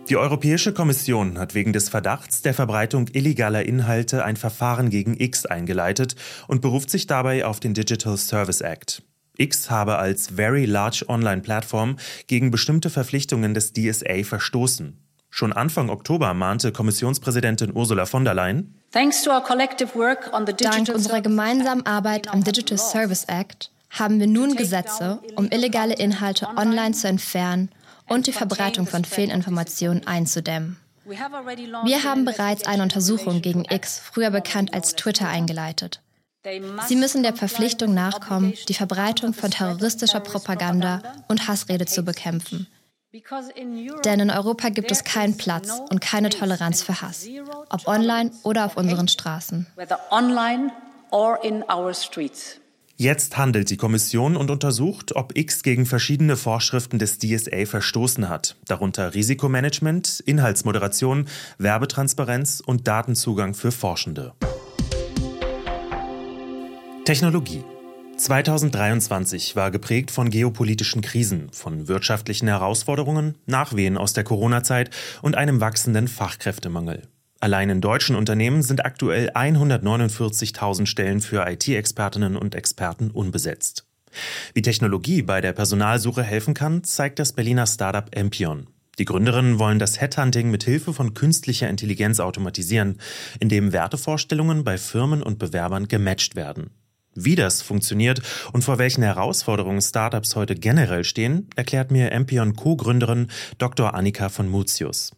Die 0.10 0.16
Europäische 0.16 0.74
Kommission 0.74 1.38
hat 1.38 1.54
wegen 1.54 1.74
des 1.74 1.90
Verdachts 1.90 2.42
der 2.42 2.54
Verbreitung 2.54 3.10
illegaler 3.12 3.66
Inhalte 3.66 4.24
ein 4.24 4.38
Verfahren 4.38 4.90
gegen 4.90 5.20
X 5.20 5.46
eingeleitet 5.46 6.16
und 6.48 6.62
beruft 6.62 6.90
sich 6.90 7.06
dabei 7.06 7.46
auf 7.46 7.60
den 7.60 7.74
Digital 7.74 8.18
Service 8.18 8.62
Act. 8.62 9.04
X 9.40 9.70
habe 9.70 9.98
als 9.98 10.28
Very 10.28 10.66
Large 10.66 11.06
Online 11.08 11.42
Platform 11.42 11.98
gegen 12.28 12.52
bestimmte 12.52 12.90
Verpflichtungen 12.90 13.54
des 13.54 13.74
DSA 13.74 14.24
verstoßen. 14.24 14.98
Schon 15.30 15.54
Anfang 15.54 15.90
Oktober 15.90 16.34
mahnte 16.34 16.72
Kommissionspräsidentin 16.72 17.76
Ursula 17.76 18.06
von 18.06 18.26
der 18.26 18.34
Leyen, 18.34 18.76
Dank 18.92 20.90
unserer 20.94 21.22
gemeinsamen 21.22 21.86
Arbeit 21.86 22.28
am 22.28 22.44
Digital 22.44 22.78
Service 22.78 23.26
Act 23.26 23.72
haben 23.92 24.20
wir 24.20 24.28
nun 24.28 24.56
Gesetze, 24.56 25.20
um 25.36 25.50
illegale 25.52 25.96
Inhalte 25.96 26.48
online 26.58 26.94
zu 26.94 27.08
entfernen 27.08 27.70
und 28.08 28.28
die 28.28 28.32
Verbreitung 28.32 28.88
von 28.88 29.06
Fehlinformationen 29.06 30.06
einzudämmen. 30.08 30.78
Wir 31.06 32.04
haben 32.04 32.26
bereits 32.26 32.66
eine 32.68 32.84
Untersuchung 32.84 33.42
gegen 33.42 33.66
X, 33.66 34.00
früher 34.00 34.30
bekannt 34.30 34.74
als 34.74 34.96
Twitter, 34.96 35.28
eingeleitet. 35.28 36.02
Sie 36.88 36.96
müssen 36.96 37.24
der 37.24 37.36
Verpflichtung 37.36 37.94
nachkommen, 37.94 38.54
die 38.70 38.74
Verbreitung 38.74 39.34
von 39.34 39.52
terroristischer 39.52 40.22
Propaganda 40.22 41.02
und 41.28 41.48
Hassrede 41.48 41.86
zu 41.86 42.04
bekämpfen. 42.04 42.68
Denn 44.06 44.20
in 44.20 44.30
Europa 44.30 44.70
gibt 44.70 44.92
es 44.92 45.04
keinen 45.04 45.36
Platz 45.36 45.72
und 45.90 46.00
keine 46.00 46.30
Toleranz 46.30 46.84
für 46.84 47.02
Hass, 47.02 47.28
ob 47.70 47.88
online 47.88 48.32
oder 48.44 48.66
auf 48.66 48.78
unseren 48.78 49.08
Straßen. 49.08 49.66
Jetzt 52.98 53.38
handelt 53.38 53.70
die 53.70 53.78
Kommission 53.78 54.36
und 54.36 54.52
untersucht, 54.52 55.16
ob 55.16 55.38
X 55.38 55.64
gegen 55.64 55.86
verschiedene 55.86 56.36
Vorschriften 56.36 57.00
des 57.00 57.18
DSA 57.18 57.66
verstoßen 57.66 58.30
hat, 58.30 58.58
darunter 58.68 59.14
Risikomanagement, 59.14 60.22
Inhaltsmoderation, 60.26 61.28
Werbetransparenz 61.58 62.62
und 62.64 62.88
Datenzugang 62.88 63.54
für 63.54 63.72
Forschende. 63.72 64.34
Technologie. 67.10 67.64
2023 68.18 69.56
war 69.56 69.72
geprägt 69.72 70.12
von 70.12 70.30
geopolitischen 70.30 71.02
Krisen, 71.02 71.50
von 71.52 71.88
wirtschaftlichen 71.88 72.48
Herausforderungen, 72.48 73.34
Nachwehen 73.48 73.98
aus 73.98 74.14
der 74.14 74.24
Corona-Zeit 74.24 74.92
und 75.24 75.36
einem 75.36 75.60
wachsenden 75.60 76.08
Fachkräftemangel. 76.08 77.08
Allein 77.40 77.72
in 77.72 77.82
deutschen 77.82 78.16
Unternehmen 78.16 78.62
sind 78.62 78.86
aktuell 78.86 79.32
149.000 79.32 80.86
Stellen 80.86 81.20
für 81.20 81.50
IT-Expertinnen 81.50 82.38
und 82.38 82.54
Experten 82.54 83.10
unbesetzt. 83.10 83.88
Wie 84.54 84.62
Technologie 84.62 85.24
bei 85.24 85.42
der 85.42 85.54
Personalsuche 85.54 86.22
helfen 86.22 86.54
kann, 86.54 86.84
zeigt 86.84 87.18
das 87.18 87.34
Berliner 87.34 87.66
Startup 87.66 88.06
Empion. 88.16 88.68
Die 89.00 89.06
Gründerinnen 89.06 89.58
wollen 89.58 89.80
das 89.80 90.00
Headhunting 90.00 90.52
mit 90.52 90.64
Hilfe 90.64 90.94
von 90.94 91.16
künstlicher 91.16 91.70
Intelligenz 91.70 92.20
automatisieren, 92.20 93.00
indem 93.40 93.74
Wertevorstellungen 93.74 94.64
bei 94.64 94.78
Firmen 94.78 95.24
und 95.24 95.40
Bewerbern 95.40 95.88
gematcht 95.88 96.36
werden. 96.36 96.70
Wie 97.26 97.36
das 97.36 97.62
funktioniert 97.62 98.22
und 98.54 98.64
vor 98.64 98.78
welchen 98.78 99.04
Herausforderungen 99.04 99.82
Startups 99.82 100.38
heute 100.38 100.56
generell 100.56 101.04
stehen, 101.04 101.50
erklärt 101.58 101.92
mir 101.92 102.14
Empion 102.14 102.56
Co-Gründerin 102.56 103.28
Dr. 103.58 103.94
Annika 103.94 104.30
von 104.30 104.48
Mutius. 104.48 105.12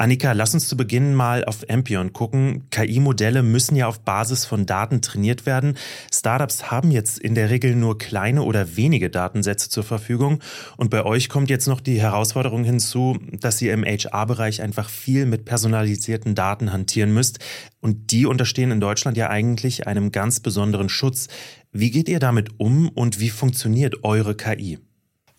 Annika, 0.00 0.32
lass 0.32 0.54
uns 0.54 0.66
zu 0.66 0.78
Beginn 0.78 1.14
mal 1.14 1.44
auf 1.44 1.62
Empion 1.68 2.14
gucken. 2.14 2.64
KI-Modelle 2.70 3.42
müssen 3.42 3.76
ja 3.76 3.86
auf 3.86 4.00
Basis 4.00 4.46
von 4.46 4.64
Daten 4.64 5.02
trainiert 5.02 5.44
werden. 5.44 5.76
Startups 6.10 6.70
haben 6.70 6.90
jetzt 6.90 7.18
in 7.18 7.34
der 7.34 7.50
Regel 7.50 7.76
nur 7.76 7.98
kleine 7.98 8.44
oder 8.44 8.78
wenige 8.78 9.10
Datensätze 9.10 9.68
zur 9.68 9.84
Verfügung. 9.84 10.40
Und 10.78 10.88
bei 10.88 11.04
euch 11.04 11.28
kommt 11.28 11.50
jetzt 11.50 11.68
noch 11.68 11.82
die 11.82 12.00
Herausforderung 12.00 12.64
hinzu, 12.64 13.18
dass 13.30 13.60
ihr 13.60 13.74
im 13.74 13.84
HR-Bereich 13.84 14.62
einfach 14.62 14.88
viel 14.88 15.26
mit 15.26 15.44
personalisierten 15.44 16.34
Daten 16.34 16.72
hantieren 16.72 17.12
müsst. 17.12 17.38
Und 17.80 18.10
die 18.10 18.24
unterstehen 18.24 18.70
in 18.70 18.80
Deutschland 18.80 19.18
ja 19.18 19.28
eigentlich 19.28 19.86
einem 19.86 20.12
ganz 20.12 20.40
besonderen 20.40 20.88
Schutz. 20.88 21.28
Wie 21.72 21.90
geht 21.90 22.08
ihr 22.08 22.20
damit 22.20 22.58
um 22.58 22.88
und 22.88 23.20
wie 23.20 23.28
funktioniert 23.28 24.02
eure 24.02 24.34
KI? 24.34 24.78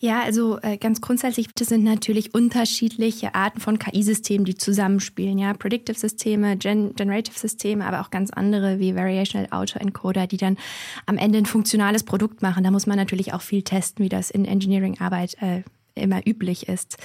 Ja, 0.04 0.24
also 0.24 0.58
äh, 0.64 0.78
ganz 0.78 1.00
grundsätzlich 1.00 1.50
das 1.54 1.68
sind 1.68 1.84
natürlich 1.84 2.34
unterschiedliche 2.34 3.36
Arten 3.36 3.60
von 3.60 3.78
KI-Systemen, 3.78 4.46
die 4.46 4.56
zusammenspielen. 4.56 5.38
Ja, 5.38 5.54
Predictive-Systeme, 5.54 6.58
Gen 6.58 6.96
Generative-Systeme, 6.96 7.86
aber 7.86 8.02
auch 8.02 8.10
ganz 8.10 8.32
andere 8.32 8.80
wie 8.80 8.96
Variational 8.96 9.50
Auto-Encoder, 9.52 10.26
die 10.26 10.38
dann 10.38 10.58
am 11.06 11.20
Ende 11.20 11.38
ein 11.38 11.46
funktionales 11.46 12.02
Produkt 12.02 12.42
machen. 12.42 12.64
Da 12.64 12.72
muss 12.72 12.88
man 12.88 12.98
natürlich 12.98 13.34
auch 13.34 13.44
viel 13.44 13.62
testen, 13.62 14.04
wie 14.04 14.10
das 14.10 14.32
in 14.32 14.46
Engineering-Arbeit 14.46 15.38
äh, 15.40 15.62
immer 15.94 16.26
üblich 16.26 16.68
ist. 16.68 16.98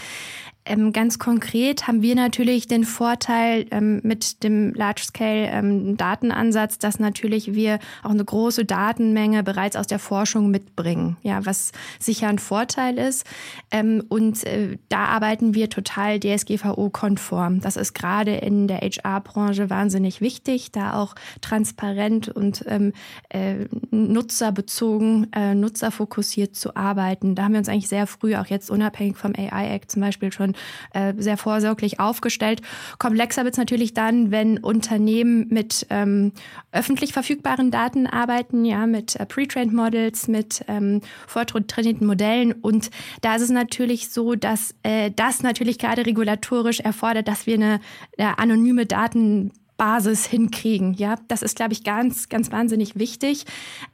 Ähm, 0.66 0.92
ganz 0.92 1.20
konkret 1.20 1.86
haben 1.86 2.02
wir 2.02 2.16
natürlich 2.16 2.66
den 2.66 2.84
Vorteil 2.84 3.66
ähm, 3.70 4.00
mit 4.02 4.42
dem 4.42 4.74
Large-Scale-Datenansatz, 4.74 6.74
ähm, 6.74 6.78
dass 6.80 6.98
natürlich 6.98 7.54
wir 7.54 7.78
auch 8.02 8.10
eine 8.10 8.24
große 8.24 8.64
Datenmenge 8.64 9.44
bereits 9.44 9.76
aus 9.76 9.86
der 9.86 10.00
Forschung 10.00 10.50
mitbringen, 10.50 11.16
ja, 11.22 11.46
was 11.46 11.70
sicher 12.00 12.26
ein 12.26 12.40
Vorteil 12.40 12.98
ist. 12.98 13.24
Ähm, 13.70 14.02
und 14.08 14.42
äh, 14.44 14.76
da 14.88 15.04
arbeiten 15.06 15.54
wir 15.54 15.70
total 15.70 16.18
DSGVO-konform. 16.18 17.60
Das 17.60 17.76
ist 17.76 17.94
gerade 17.94 18.34
in 18.34 18.66
der 18.66 18.78
HR-Branche 18.78 19.70
wahnsinnig 19.70 20.20
wichtig, 20.20 20.72
da 20.72 20.94
auch 20.94 21.14
transparent 21.40 22.28
und 22.28 22.64
ähm, 22.66 22.92
äh, 23.28 23.66
nutzerbezogen, 23.92 25.32
äh, 25.32 25.54
nutzerfokussiert 25.54 26.56
zu 26.56 26.74
arbeiten. 26.74 27.36
Da 27.36 27.44
haben 27.44 27.52
wir 27.52 27.58
uns 27.58 27.68
eigentlich 27.68 27.88
sehr 27.88 28.08
früh, 28.08 28.34
auch 28.34 28.46
jetzt 28.46 28.68
unabhängig 28.68 29.16
vom 29.16 29.32
AI-Act 29.36 29.92
zum 29.92 30.02
Beispiel 30.02 30.32
schon 30.32 30.55
äh, 30.92 31.14
sehr 31.18 31.36
vorsorglich 31.36 32.00
aufgestellt. 32.00 32.60
Komplexer 32.98 33.44
wird 33.44 33.54
es 33.54 33.58
natürlich 33.58 33.94
dann, 33.94 34.30
wenn 34.30 34.58
Unternehmen 34.58 35.46
mit 35.48 35.86
ähm, 35.90 36.32
öffentlich 36.72 37.12
verfügbaren 37.12 37.70
Daten 37.70 38.06
arbeiten, 38.06 38.64
ja, 38.64 38.86
mit 38.86 39.16
äh, 39.16 39.26
pre-trained 39.26 39.72
Models, 39.72 40.28
mit 40.28 40.64
ähm, 40.68 41.00
vortrainierten 41.26 42.06
Modellen. 42.06 42.52
Und 42.52 42.90
da 43.22 43.36
ist 43.36 43.42
es 43.42 43.50
natürlich 43.50 44.10
so, 44.10 44.34
dass 44.34 44.74
äh, 44.82 45.10
das 45.14 45.42
natürlich 45.42 45.78
gerade 45.78 46.06
regulatorisch 46.06 46.80
erfordert, 46.80 47.28
dass 47.28 47.46
wir 47.46 47.54
eine, 47.54 47.80
eine 48.18 48.38
anonyme 48.38 48.86
Daten 48.86 49.52
Basis 49.76 50.26
hinkriegen. 50.26 50.94
Ja, 50.94 51.16
das 51.28 51.42
ist, 51.42 51.56
glaube 51.56 51.72
ich, 51.72 51.84
ganz, 51.84 52.28
ganz 52.28 52.50
wahnsinnig 52.50 52.96
wichtig. 52.96 53.44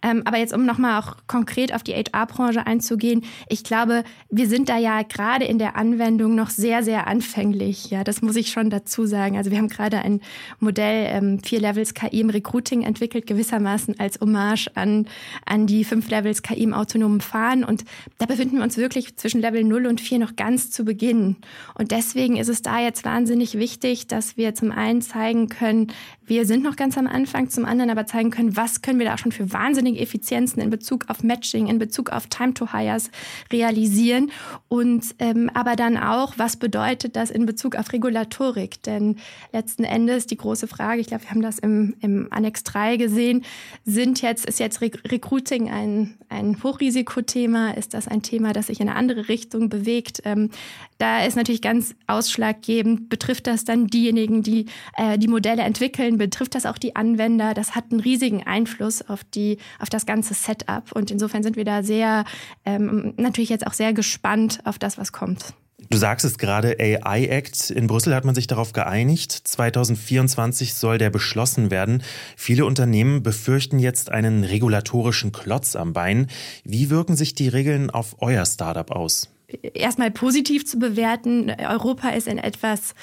Ähm, 0.00 0.22
aber 0.24 0.38
jetzt, 0.38 0.54
um 0.54 0.64
nochmal 0.64 1.00
auch 1.00 1.16
konkret 1.26 1.74
auf 1.74 1.82
die 1.82 1.94
HR-Branche 1.94 2.66
einzugehen, 2.66 3.24
ich 3.48 3.64
glaube, 3.64 4.04
wir 4.30 4.48
sind 4.48 4.68
da 4.68 4.78
ja 4.78 5.02
gerade 5.02 5.44
in 5.44 5.58
der 5.58 5.76
Anwendung 5.76 6.34
noch 6.34 6.50
sehr, 6.50 6.82
sehr 6.82 7.06
anfänglich. 7.06 7.90
Ja, 7.90 8.04
das 8.04 8.22
muss 8.22 8.36
ich 8.36 8.50
schon 8.50 8.70
dazu 8.70 9.06
sagen. 9.06 9.36
Also 9.36 9.50
wir 9.50 9.58
haben 9.58 9.68
gerade 9.68 9.98
ein 9.98 10.20
Modell 10.60 11.08
ähm, 11.10 11.40
vier 11.42 11.60
Levels 11.60 11.94
KI 11.94 12.20
im 12.20 12.30
Recruiting 12.30 12.82
entwickelt, 12.82 13.26
gewissermaßen 13.26 13.98
als 13.98 14.20
Hommage 14.20 14.68
an, 14.74 15.06
an 15.46 15.66
die 15.66 15.84
fünf 15.84 16.08
Levels 16.08 16.42
KI 16.42 16.62
im 16.62 16.74
autonomen 16.74 17.20
Fahren. 17.20 17.64
Und 17.64 17.84
da 18.18 18.26
befinden 18.26 18.56
wir 18.56 18.62
uns 18.62 18.76
wirklich 18.76 19.16
zwischen 19.16 19.40
Level 19.40 19.64
0 19.64 19.86
und 19.86 20.00
4 20.00 20.18
noch 20.20 20.36
ganz 20.36 20.70
zu 20.70 20.84
Beginn. 20.84 21.36
Und 21.74 21.90
deswegen 21.90 22.36
ist 22.36 22.48
es 22.48 22.62
da 22.62 22.80
jetzt 22.80 23.04
wahnsinnig 23.04 23.58
wichtig, 23.58 24.06
dass 24.06 24.36
wir 24.36 24.54
zum 24.54 24.70
einen 24.70 25.02
zeigen 25.02 25.48
können, 25.48 25.71
können, 25.72 25.92
wir 26.26 26.44
sind 26.44 26.62
noch 26.62 26.76
ganz 26.76 26.98
am 26.98 27.06
Anfang, 27.06 27.48
zum 27.48 27.64
anderen 27.64 27.90
aber 27.90 28.04
zeigen 28.04 28.30
können, 28.30 28.56
was 28.56 28.82
können 28.82 28.98
wir 28.98 29.06
da 29.06 29.14
auch 29.14 29.18
schon 29.18 29.32
für 29.32 29.52
wahnsinnige 29.52 29.98
Effizienzen 30.00 30.60
in 30.60 30.68
Bezug 30.68 31.06
auf 31.08 31.22
Matching, 31.22 31.68
in 31.68 31.78
Bezug 31.78 32.10
auf 32.10 32.26
Time 32.26 32.52
to 32.52 32.72
Hires 32.72 33.10
realisieren 33.50 34.30
und 34.68 35.14
ähm, 35.18 35.50
aber 35.54 35.76
dann 35.76 35.96
auch, 35.96 36.34
was 36.36 36.56
bedeutet 36.56 37.16
das 37.16 37.30
in 37.30 37.46
Bezug 37.46 37.76
auf 37.76 37.92
Regulatorik? 37.92 38.82
Denn 38.82 39.16
letzten 39.52 39.84
Endes 39.84 40.26
die 40.26 40.36
große 40.36 40.66
Frage, 40.66 41.00
ich 41.00 41.06
glaube, 41.06 41.24
wir 41.24 41.30
haben 41.30 41.42
das 41.42 41.58
im, 41.58 41.94
im 42.00 42.28
Annex 42.30 42.62
3 42.64 42.98
gesehen, 42.98 43.44
sind 43.84 44.20
jetzt, 44.20 44.44
ist 44.44 44.60
jetzt 44.60 44.80
Recruiting 44.80 45.70
ein, 45.70 46.18
ein 46.28 46.62
Hochrisikothema? 46.62 47.70
Ist 47.70 47.94
das 47.94 48.08
ein 48.08 48.22
Thema, 48.22 48.52
das 48.52 48.66
sich 48.66 48.80
in 48.80 48.88
eine 48.88 48.98
andere 48.98 49.28
Richtung 49.28 49.68
bewegt? 49.68 50.20
Ähm, 50.24 50.50
da 50.98 51.24
ist 51.24 51.36
natürlich 51.36 51.62
ganz 51.62 51.94
ausschlaggebend, 52.06 53.08
betrifft 53.08 53.46
das 53.46 53.64
dann 53.64 53.86
diejenigen, 53.86 54.42
die 54.42 54.66
äh, 54.96 55.18
die 55.18 55.28
Modelle 55.28 55.62
alle 55.62 55.68
entwickeln, 56.12 56.18
betrifft 56.18 56.54
das 56.54 56.66
auch 56.66 56.78
die 56.78 56.96
Anwender. 56.96 57.54
Das 57.54 57.74
hat 57.74 57.84
einen 57.90 58.00
riesigen 58.00 58.44
Einfluss 58.46 59.02
auf 59.02 59.24
die, 59.24 59.58
auf 59.78 59.88
das 59.90 60.06
ganze 60.06 60.34
Setup. 60.34 60.92
Und 60.92 61.10
insofern 61.10 61.42
sind 61.42 61.56
wir 61.56 61.64
da 61.64 61.82
sehr, 61.82 62.24
ähm, 62.64 63.14
natürlich 63.16 63.50
jetzt 63.50 63.66
auch 63.66 63.74
sehr 63.74 63.92
gespannt 63.92 64.60
auf 64.64 64.78
das, 64.78 64.98
was 64.98 65.12
kommt. 65.12 65.54
Du 65.90 65.98
sagst 65.98 66.24
es 66.24 66.38
gerade, 66.38 66.76
AI 66.78 67.26
Act. 67.26 67.70
In 67.70 67.86
Brüssel 67.86 68.14
hat 68.14 68.24
man 68.24 68.34
sich 68.34 68.46
darauf 68.46 68.72
geeinigt. 68.72 69.32
2024 69.32 70.74
soll 70.74 70.96
der 70.96 71.10
beschlossen 71.10 71.70
werden. 71.70 72.02
Viele 72.36 72.64
Unternehmen 72.64 73.22
befürchten 73.22 73.78
jetzt 73.78 74.10
einen 74.10 74.44
regulatorischen 74.44 75.32
Klotz 75.32 75.76
am 75.76 75.92
Bein. 75.92 76.28
Wie 76.64 76.88
wirken 76.88 77.16
sich 77.16 77.34
die 77.34 77.48
Regeln 77.48 77.90
auf 77.90 78.16
euer 78.20 78.46
Startup 78.46 78.90
aus? 78.90 79.28
Erstmal 79.74 80.10
positiv 80.10 80.66
zu 80.66 80.78
bewerten. 80.78 81.50
Europa 81.50 82.10
ist 82.10 82.28
in 82.28 82.38
etwas 82.38 82.94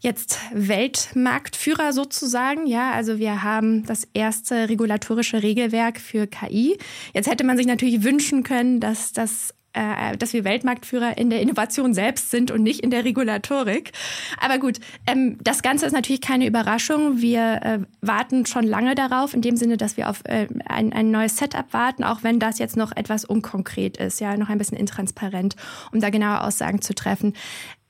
jetzt 0.00 0.38
Weltmarktführer 0.52 1.92
sozusagen. 1.92 2.66
Ja, 2.66 2.92
also 2.92 3.18
wir 3.18 3.42
haben 3.42 3.86
das 3.86 4.06
erste 4.14 4.68
regulatorische 4.68 5.42
Regelwerk 5.42 6.00
für 6.00 6.26
KI. 6.26 6.76
Jetzt 7.14 7.30
hätte 7.30 7.44
man 7.44 7.56
sich 7.56 7.66
natürlich 7.66 8.02
wünschen 8.02 8.42
können, 8.42 8.80
dass 8.80 9.12
das 9.12 9.54
äh, 9.72 10.16
dass 10.16 10.32
wir 10.32 10.44
Weltmarktführer 10.44 11.16
in 11.16 11.30
der 11.30 11.40
Innovation 11.40 11.94
selbst 11.94 12.30
sind 12.30 12.50
und 12.50 12.62
nicht 12.62 12.80
in 12.80 12.90
der 12.90 13.04
Regulatorik. 13.04 13.92
Aber 14.40 14.58
gut, 14.58 14.78
ähm, 15.06 15.38
das 15.42 15.62
Ganze 15.62 15.86
ist 15.86 15.92
natürlich 15.92 16.20
keine 16.20 16.46
Überraschung. 16.46 17.20
Wir 17.20 17.60
äh, 17.62 17.78
warten 18.00 18.46
schon 18.46 18.64
lange 18.64 18.94
darauf, 18.94 19.34
in 19.34 19.42
dem 19.42 19.56
Sinne, 19.56 19.76
dass 19.76 19.96
wir 19.96 20.10
auf 20.10 20.22
äh, 20.24 20.48
ein, 20.66 20.92
ein 20.92 21.10
neues 21.10 21.36
Setup 21.36 21.72
warten, 21.72 22.04
auch 22.04 22.22
wenn 22.22 22.38
das 22.38 22.58
jetzt 22.58 22.76
noch 22.76 22.92
etwas 22.94 23.24
unkonkret 23.24 23.96
ist, 23.96 24.20
ja, 24.20 24.36
noch 24.36 24.48
ein 24.48 24.58
bisschen 24.58 24.76
intransparent, 24.76 25.56
um 25.92 26.00
da 26.00 26.10
genaue 26.10 26.42
Aussagen 26.42 26.82
zu 26.82 26.94
treffen. 26.94 27.34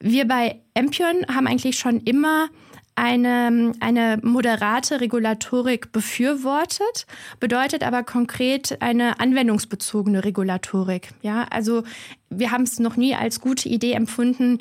Wir 0.00 0.26
bei 0.26 0.60
Empion 0.74 1.26
haben 1.32 1.46
eigentlich 1.46 1.78
schon 1.78 2.00
immer 2.00 2.48
eine, 2.94 3.72
eine 3.80 4.18
moderate 4.22 5.00
Regulatorik 5.00 5.92
befürwortet, 5.92 7.06
bedeutet 7.40 7.82
aber 7.82 8.02
konkret 8.02 8.80
eine 8.80 9.18
anwendungsbezogene 9.20 10.24
Regulatorik. 10.24 11.10
Ja, 11.22 11.46
also 11.50 11.84
wir 12.30 12.50
haben 12.50 12.62
es 12.62 12.78
noch 12.78 12.96
nie 12.96 13.14
als 13.14 13.40
gute 13.40 13.68
Idee 13.68 13.92
empfunden, 13.92 14.58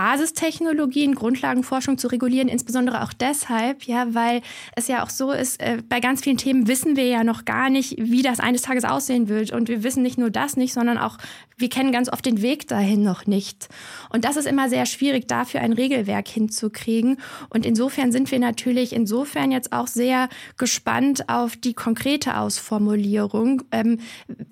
Basistechnologien, 0.00 1.14
Grundlagenforschung 1.14 1.98
zu 1.98 2.08
regulieren, 2.08 2.48
insbesondere 2.48 3.02
auch 3.02 3.12
deshalb, 3.12 3.82
ja, 3.82 4.14
weil 4.14 4.40
es 4.74 4.88
ja 4.88 5.04
auch 5.04 5.10
so 5.10 5.30
ist, 5.30 5.60
äh, 5.60 5.82
bei 5.86 6.00
ganz 6.00 6.22
vielen 6.22 6.38
Themen 6.38 6.68
wissen 6.68 6.96
wir 6.96 7.04
ja 7.04 7.22
noch 7.22 7.44
gar 7.44 7.68
nicht, 7.68 7.96
wie 7.98 8.22
das 8.22 8.40
eines 8.40 8.62
Tages 8.62 8.84
aussehen 8.84 9.28
wird. 9.28 9.52
Und 9.52 9.68
wir 9.68 9.84
wissen 9.84 10.02
nicht 10.02 10.16
nur 10.16 10.30
das 10.30 10.56
nicht, 10.56 10.72
sondern 10.72 10.96
auch, 10.96 11.18
wir 11.58 11.68
kennen 11.68 11.92
ganz 11.92 12.10
oft 12.10 12.24
den 12.24 12.40
Weg 12.40 12.66
dahin 12.66 13.02
noch 13.02 13.26
nicht. 13.26 13.68
Und 14.08 14.24
das 14.24 14.38
ist 14.38 14.46
immer 14.46 14.70
sehr 14.70 14.86
schwierig, 14.86 15.28
dafür 15.28 15.60
ein 15.60 15.74
Regelwerk 15.74 16.28
hinzukriegen. 16.28 17.18
Und 17.50 17.66
insofern 17.66 18.10
sind 18.10 18.30
wir 18.30 18.38
natürlich 18.38 18.94
insofern 18.94 19.52
jetzt 19.52 19.74
auch 19.74 19.86
sehr 19.86 20.30
gespannt 20.56 21.28
auf 21.28 21.56
die 21.56 21.74
konkrete 21.74 22.38
Ausformulierung. 22.38 23.64
Ähm, 23.70 23.98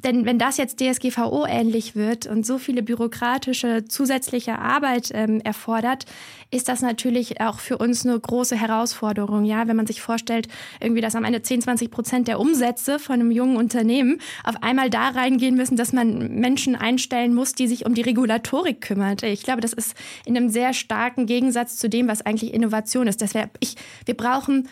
denn 0.05 0.27
wenn 0.27 0.39
das 0.39 0.59
jetzt 0.59 0.79
DSGVO 0.79 1.47
ähnlich 1.47 1.97
wird 1.97 2.27
und 2.27 2.45
so 2.45 2.59
viele 2.59 2.83
bürokratische 2.83 3.87
zusätzliche 3.87 4.59
Arbeit 4.59 5.11
ähm, 5.15 5.38
erfordert, 5.41 6.07
ist 6.51 6.69
das 6.69 6.83
natürlich 6.83 7.41
auch 7.41 7.59
für 7.59 7.79
uns 7.79 8.07
eine 8.07 8.19
große 8.19 8.57
Herausforderung. 8.57 9.45
Ja, 9.45 9.69
wenn 9.69 9.77
man 9.77 9.87
sich 9.87 10.01
vorstellt, 10.01 10.49
irgendwie, 10.81 11.01
dass 11.01 11.15
am 11.15 11.25
Ende 11.25 11.43
10, 11.43 11.63
20 11.63 11.91
Prozent 11.91 12.29
der 12.29 12.41
Umsätze 12.41 12.99
von 12.99 13.15
einem 13.15 13.31
jungen 13.31 13.57
Unternehmen 13.57 14.21
auf 14.45 14.63
einmal 14.63 14.91
da 14.91 15.09
reingehen 15.09 15.57
müssen, 15.57 15.77
dass 15.77 15.93
man 15.93 16.41
Menschen 16.41 16.77
einstellen 16.77 17.35
muss, 17.35 17.53
die 17.53 17.69
sich 17.69 17.87
um 17.87 17.95
die 17.95 18.03
Regulatorik 18.03 18.81
kümmert. 18.81 19.23
Ich 19.23 19.43
glaube, 19.43 19.61
das 19.61 19.73
ist 19.73 19.95
in 20.25 20.37
einem 20.37 20.49
sehr 20.49 20.73
starken 20.73 21.27
Gegensatz 21.27 21.77
zu 21.77 21.89
dem, 21.89 22.09
was 22.09 22.25
eigentlich 22.25 22.55
Innovation 22.55 23.07
ist. 23.07 23.21
Deshalb, 23.21 23.57
ich, 23.61 23.77
wir 24.05 24.17
brauchen 24.17 24.69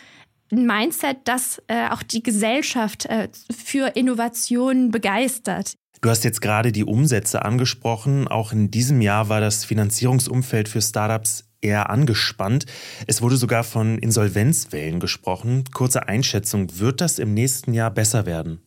ein 0.51 0.65
Mindset, 0.65 1.17
das 1.25 1.61
äh, 1.67 1.89
auch 1.89 2.03
die 2.03 2.23
Gesellschaft 2.23 3.05
äh, 3.05 3.29
für 3.55 3.95
Innovationen 3.95 4.91
begeistert. 4.91 5.73
Du 6.01 6.09
hast 6.09 6.23
jetzt 6.23 6.41
gerade 6.41 6.71
die 6.71 6.83
Umsätze 6.83 7.43
angesprochen. 7.43 8.27
Auch 8.27 8.51
in 8.51 8.69
diesem 8.69 9.01
Jahr 9.01 9.29
war 9.29 9.41
das 9.41 9.65
Finanzierungsumfeld 9.65 10.69
für 10.69 10.81
Startups 10.81 11.45
eher 11.61 11.89
angespannt. 11.89 12.65
Es 13.07 13.21
wurde 13.21 13.37
sogar 13.37 13.63
von 13.63 13.97
Insolvenzwellen 13.97 14.99
gesprochen. 14.99 15.63
Kurze 15.73 16.07
Einschätzung, 16.07 16.79
wird 16.79 17.01
das 17.01 17.19
im 17.19 17.33
nächsten 17.33 17.73
Jahr 17.73 17.91
besser 17.91 18.25
werden? 18.25 18.61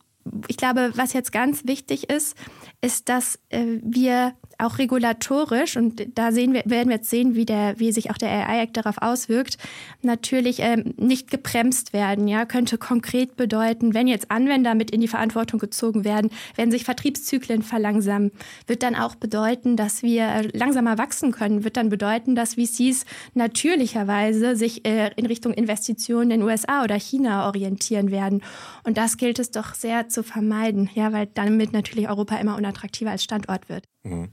Ich 0.47 0.57
glaube, 0.57 0.91
was 0.95 1.13
jetzt 1.13 1.31
ganz 1.31 1.65
wichtig 1.65 2.09
ist, 2.09 2.35
ist, 2.81 3.09
dass 3.09 3.39
äh, 3.49 3.79
wir 3.81 4.33
auch 4.61 4.77
regulatorisch, 4.77 5.75
und 5.75 6.05
da 6.15 6.31
sehen 6.31 6.53
wir, 6.53 6.61
werden 6.65 6.89
wir 6.89 6.97
jetzt 6.97 7.09
sehen, 7.09 7.35
wie, 7.35 7.45
der, 7.45 7.79
wie 7.79 7.91
sich 7.91 8.11
auch 8.11 8.17
der 8.17 8.29
AI-Act 8.29 8.77
darauf 8.77 9.01
auswirkt, 9.01 9.57
natürlich 10.01 10.59
ähm, 10.59 10.93
nicht 10.97 11.31
gebremst 11.31 11.93
werden. 11.93 12.27
Ja, 12.27 12.45
könnte 12.45 12.77
konkret 12.77 13.35
bedeuten, 13.35 13.93
wenn 13.93 14.07
jetzt 14.07 14.29
Anwender 14.29 14.75
mit 14.75 14.91
in 14.91 15.01
die 15.01 15.07
Verantwortung 15.07 15.59
gezogen 15.59 16.03
werden, 16.03 16.29
werden 16.55 16.71
sich 16.71 16.83
Vertriebszyklen 16.83 17.63
verlangsamen, 17.63 18.31
wird 18.67 18.83
dann 18.83 18.95
auch 18.95 19.15
bedeuten, 19.15 19.75
dass 19.75 20.03
wir 20.03 20.49
langsamer 20.53 20.97
wachsen 20.97 21.31
können, 21.31 21.63
wird 21.63 21.77
dann 21.77 21.89
bedeuten, 21.89 22.35
dass 22.35 22.55
VCs 22.55 23.05
natürlicherweise 23.33 24.55
sich 24.55 24.85
äh, 24.85 25.11
in 25.15 25.25
Richtung 25.25 25.53
Investitionen 25.53 26.31
in 26.31 26.39
den 26.41 26.43
USA 26.43 26.83
oder 26.83 26.95
China 26.95 27.47
orientieren 27.47 28.11
werden. 28.11 28.43
Und 28.83 28.97
das 28.97 29.17
gilt 29.17 29.39
es 29.39 29.51
doch 29.51 29.73
sehr 29.73 30.07
zu 30.11 30.23
vermeiden, 30.23 30.89
ja, 30.93 31.13
weil 31.13 31.27
damit 31.27 31.73
natürlich 31.73 32.09
Europa 32.09 32.35
immer 32.37 32.57
unattraktiver 32.57 33.11
als 33.11 33.23
Standort 33.23 33.69
wird. 33.69 33.85
Mhm. 34.03 34.29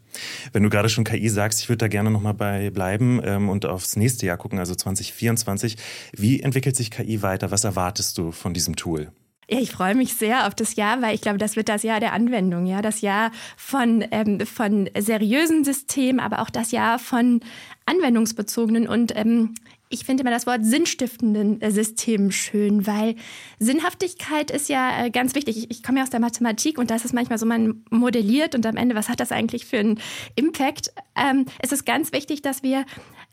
Wenn 0.52 0.62
du 0.62 0.70
gerade 0.70 0.88
schon 0.88 1.04
KI 1.04 1.28
sagst, 1.28 1.60
ich 1.60 1.68
würde 1.68 1.78
da 1.78 1.88
gerne 1.88 2.10
nochmal 2.10 2.34
bei 2.34 2.70
bleiben 2.70 3.20
ähm, 3.24 3.48
und 3.48 3.66
aufs 3.66 3.96
nächste 3.96 4.26
Jahr 4.26 4.36
gucken, 4.36 4.58
also 4.58 4.74
2024. 4.74 5.76
Wie 6.12 6.40
entwickelt 6.40 6.76
sich 6.76 6.90
KI 6.90 7.22
weiter? 7.22 7.50
Was 7.50 7.64
erwartest 7.64 8.18
du 8.18 8.32
von 8.32 8.54
diesem 8.54 8.76
Tool? 8.76 9.12
Ja, 9.50 9.60
ich 9.60 9.70
freue 9.70 9.94
mich 9.94 10.14
sehr 10.14 10.46
auf 10.46 10.54
das 10.54 10.76
Jahr, 10.76 11.00
weil 11.00 11.14
ich 11.14 11.22
glaube, 11.22 11.38
das 11.38 11.56
wird 11.56 11.70
das 11.70 11.82
Jahr 11.82 12.00
der 12.00 12.12
Anwendung, 12.12 12.66
ja, 12.66 12.82
das 12.82 13.00
Jahr 13.00 13.30
von, 13.56 14.04
ähm, 14.10 14.40
von 14.40 14.90
seriösen 14.98 15.64
Systemen, 15.64 16.20
aber 16.20 16.42
auch 16.42 16.50
das 16.50 16.70
Jahr 16.70 16.98
von 16.98 17.40
anwendungsbezogenen 17.86 18.86
und 18.86 19.16
ähm, 19.16 19.54
ich 19.90 20.04
finde 20.04 20.22
immer 20.22 20.30
das 20.30 20.46
Wort 20.46 20.64
sinnstiftenden 20.64 21.60
äh, 21.60 21.70
System 21.70 22.30
schön, 22.30 22.86
weil 22.86 23.14
Sinnhaftigkeit 23.58 24.50
ist 24.50 24.68
ja 24.68 25.04
äh, 25.04 25.10
ganz 25.10 25.34
wichtig. 25.34 25.56
Ich, 25.56 25.70
ich 25.70 25.82
komme 25.82 25.98
ja 25.98 26.04
aus 26.04 26.10
der 26.10 26.20
Mathematik 26.20 26.78
und 26.78 26.90
da 26.90 26.96
ist 26.96 27.12
manchmal 27.14 27.38
so, 27.38 27.46
man 27.46 27.84
modelliert 27.90 28.54
und 28.54 28.66
am 28.66 28.76
Ende, 28.76 28.94
was 28.94 29.08
hat 29.08 29.20
das 29.20 29.32
eigentlich 29.32 29.66
für 29.66 29.78
einen 29.78 30.00
Impact? 30.34 30.92
Ähm, 31.16 31.46
es 31.60 31.72
ist 31.72 31.86
ganz 31.86 32.12
wichtig, 32.12 32.42
dass 32.42 32.62
wir 32.62 32.84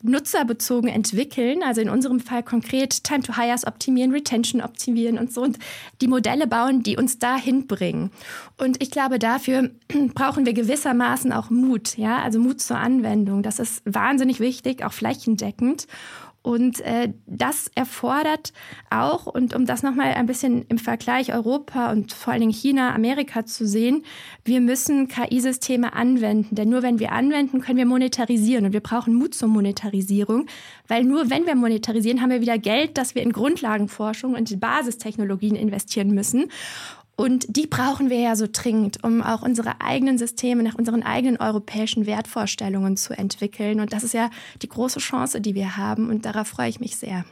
nutzerbezogen 0.02 0.90
entwickeln, 0.90 1.64
also 1.64 1.82
in 1.82 1.90
unserem 1.90 2.20
Fall 2.20 2.44
konkret 2.44 3.04
Time 3.04 3.24
to 3.24 3.36
Hires 3.38 3.66
optimieren, 3.66 4.12
Retention 4.12 4.62
optimieren 4.62 5.18
und 5.18 5.34
so 5.34 5.42
und 5.42 5.58
die 6.02 6.08
Modelle 6.08 6.48
bauen, 6.48 6.84
die 6.84 6.98
uns 6.98 7.20
dahin 7.20 7.68
bringen. 7.68 8.12
Und 8.58 8.82
ich 8.82 8.92
glaube, 8.92 9.20
dafür 9.20 9.72
brauchen 10.14 10.46
wir 10.46 10.54
gewissermaßen 10.54 11.34
auch 11.34 11.50
Mut, 11.50 11.98
ja, 11.98 12.22
also 12.22 12.40
Mut 12.40 12.62
zur 12.62 12.78
Anwendung. 12.78 13.44
Das 13.44 13.60
ist 13.60 13.82
wahnsinnig 13.86 14.40
wichtig, 14.40 14.86
auch 14.86 14.94
flächendeckend. 14.94 15.88
Und 16.46 16.82
äh, 16.82 17.12
das 17.26 17.72
erfordert 17.74 18.54
auch, 18.92 19.26
und 19.26 19.56
um 19.56 19.66
das 19.66 19.82
nochmal 19.82 20.14
ein 20.14 20.28
bisschen 20.28 20.64
im 20.68 20.78
Vergleich 20.78 21.34
Europa 21.34 21.92
und 21.92 22.14
vor 22.14 22.34
allen 22.34 22.42
Dingen 22.42 22.54
China, 22.54 22.94
Amerika 22.94 23.48
zu 23.48 23.66
sehen, 23.66 24.04
wir 24.44 24.62
müssen 24.62 25.08
KI-Systeme 25.08 25.94
anwenden. 25.94 26.54
Denn 26.54 26.70
nur 26.70 26.84
wenn 26.84 27.00
wir 27.00 27.14
anwenden, 27.14 27.62
können 27.62 27.80
wir 27.80 27.88
monetarisieren. 27.88 28.64
Und 28.64 28.74
wir 28.74 28.80
brauchen 28.82 29.16
Mut 29.16 29.34
zur 29.34 29.48
Monetarisierung, 29.48 30.46
weil 30.88 31.04
nur 31.04 31.32
wenn 31.32 31.48
wir 31.48 31.56
monetarisieren, 31.56 32.22
haben 32.22 32.30
wir 32.30 32.42
wieder 32.42 32.60
Geld, 32.60 33.00
das 33.00 33.16
wir 33.16 33.24
in 33.24 33.32
Grundlagenforschung 33.32 34.36
und 34.36 34.60
Basistechnologien 34.60 35.56
investieren 35.56 36.10
müssen. 36.12 36.52
Und 37.16 37.56
die 37.56 37.68
brauchen 37.68 38.10
wir 38.10 38.20
ja 38.20 38.36
so 38.36 38.46
dringend, 38.52 39.04
um 39.04 39.22
auch 39.22 39.42
unsere 39.42 39.80
eigenen 39.82 40.18
Systeme 40.18 40.64
nach 40.64 40.76
unseren 40.76 41.04
eigenen 41.04 41.38
europäischen 41.38 42.06
Wertvorstellungen 42.06 42.98
zu 42.98 43.18
entwickeln. 43.18 43.80
Und 43.80 43.94
das 43.94 44.04
ist 44.04 44.14
ja 44.14 44.30
die 44.62 44.68
große 44.68 45.00
Chance, 45.00 45.40
die 45.40 45.56
wir 45.56 45.78
haben. 45.78 46.10
Und 46.10 46.26
darauf 46.26 46.48
freue 46.48 46.70
ich 46.70 46.80
mich 46.80 46.98
sehr. 46.98 47.26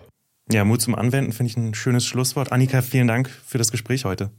Ja, 0.52 0.64
Mut 0.66 0.82
zum 0.82 0.96
Anwenden 0.96 1.32
finde 1.32 1.52
ich 1.52 1.58
ein 1.58 1.74
schönes 1.74 2.06
Schlusswort. 2.06 2.52
Annika, 2.52 2.82
vielen 2.82 3.08
Dank 3.08 3.30
für 3.30 3.58
das 3.58 3.72
Gespräch 3.72 4.06
heute. 4.06 4.30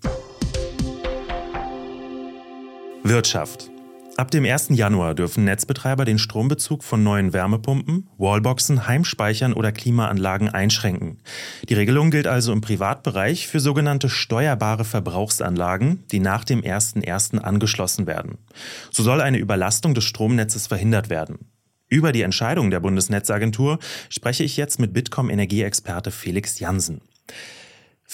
Wirtschaft. 3.03 3.71
Ab 4.17 4.31
dem 4.31 4.45
1. 4.45 4.69
Januar 4.71 5.17
dürfen 5.17 5.43
Netzbetreiber 5.43 6.05
den 6.05 6.21
Strombezug 6.21 6.85
von 6.85 7.03
neuen 7.03 7.33
Wärmepumpen, 7.33 8.09
Wallboxen, 8.17 8.87
Heimspeichern 8.87 9.53
oder 9.53 9.73
Klimaanlagen 9.73 10.49
einschränken. 10.49 11.19
Die 11.69 11.75
Regelung 11.75 12.13
gilt 12.13 12.29
also 12.29 12.53
im 12.53 12.61
Privatbereich 12.61 13.49
für 13.49 13.59
sogenannte 13.59 14.09
steuerbare 14.09 14.85
Verbrauchsanlagen, 14.85 16.05
die 16.13 16.21
nach 16.21 16.45
dem 16.45 16.61
1.1. 16.61 17.41
angeschlossen 17.41 18.07
werden. 18.07 18.39
So 18.93 19.03
soll 19.03 19.21
eine 19.21 19.39
Überlastung 19.39 19.95
des 19.95 20.05
Stromnetzes 20.05 20.69
verhindert 20.69 21.11
werden. 21.11 21.51
Über 21.89 22.13
die 22.13 22.23
Entscheidung 22.23 22.71
der 22.71 22.81
Bundesnetzagentur 22.81 23.81
spreche 24.11 24.45
ich 24.45 24.57
jetzt 24.57 24.79
mit 24.79 24.93
Bitkom 24.93 25.29
Energieexperte 25.29 26.13
Felix 26.13 26.61
Jansen. 26.61 27.01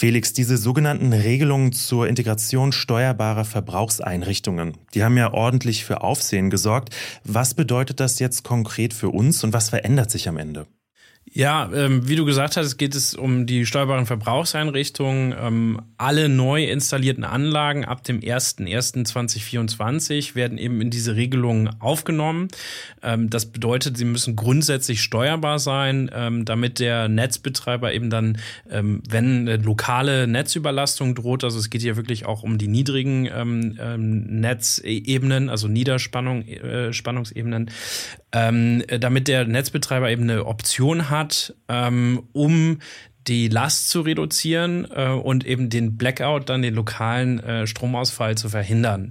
Felix, 0.01 0.33
diese 0.33 0.57
sogenannten 0.57 1.13
Regelungen 1.13 1.73
zur 1.73 2.09
Integration 2.09 2.73
steuerbarer 2.73 3.45
Verbrauchseinrichtungen, 3.45 4.79
die 4.95 5.05
haben 5.05 5.19
ja 5.19 5.35
ordentlich 5.35 5.85
für 5.85 6.01
Aufsehen 6.01 6.49
gesorgt. 6.49 6.97
Was 7.23 7.53
bedeutet 7.53 8.01
das 8.01 8.19
jetzt 8.19 8.43
konkret 8.43 8.95
für 8.95 9.11
uns 9.11 9.45
und 9.45 9.53
was 9.53 9.69
verändert 9.69 10.11
sich 10.11 10.27
am 10.27 10.39
Ende? 10.39 10.67
Ja, 11.33 11.71
ähm, 11.73 12.09
wie 12.09 12.17
du 12.17 12.25
gesagt 12.25 12.57
hast, 12.57 12.77
geht 12.77 12.97
es 12.97 13.15
um 13.15 13.47
die 13.47 13.65
steuerbaren 13.65 14.05
Verbrauchseinrichtungen. 14.05 15.33
Ähm, 15.39 15.81
alle 15.97 16.29
neu 16.29 16.65
installierten 16.65 17.23
Anlagen 17.23 17.85
ab 17.85 18.03
dem 18.03 18.19
01.01.2024 18.19 20.35
werden 20.35 20.59
eben 20.59 20.81
in 20.81 20.91
diese 20.91 21.15
Regelungen 21.15 21.71
aufgenommen. 21.81 22.49
Ähm, 23.05 23.31
das 23.31 23.47
bedeutet, 23.47 23.97
sie 23.97 24.07
müssen 24.07 24.35
grundsätzlich 24.35 25.03
steuerbar 25.03 25.61
sein, 25.61 26.11
ähm, 26.13 26.45
damit 26.45 26.81
der 26.81 27.09
Netzbetreiber 27.09 27.95
eben 27.95 28.11
dann, 28.11 28.39
ähm, 28.69 29.01
wenn 29.09 29.47
lokale 29.63 30.27
Netzüberlastung 30.27 31.15
droht, 31.15 31.45
also 31.45 31.61
es 31.61 31.71
geht 31.71 31.83
hier 31.83 31.97
wirklich 31.97 32.27
auch 32.27 32.43
um 32.43 32.59
die 32.59 32.67
niedrigen 32.67 33.29
ähm, 33.33 33.77
Netzebenen, 34.41 35.49
also 35.49 35.69
Niederspannung, 35.69 36.43
äh, 36.49 36.93
damit 38.33 39.29
der 39.29 39.45
Netzbetreiber 39.45 40.11
eben 40.11 40.23
eine 40.23 40.47
Option 40.47 41.11
hat, 41.11 41.21
hat, 41.21 41.55
ähm, 41.69 42.23
um 42.33 42.79
die 43.27 43.49
Last 43.49 43.91
zu 43.91 44.01
reduzieren 44.01 44.89
äh, 44.91 45.09
und 45.09 45.45
eben 45.47 45.69
den 45.69 45.99
Blackout, 45.99 46.49
dann 46.49 46.63
den 46.63 46.75
lokalen 46.75 47.39
äh, 47.41 47.67
Stromausfall 47.67 48.37
zu 48.37 48.49
verhindern. 48.49 49.11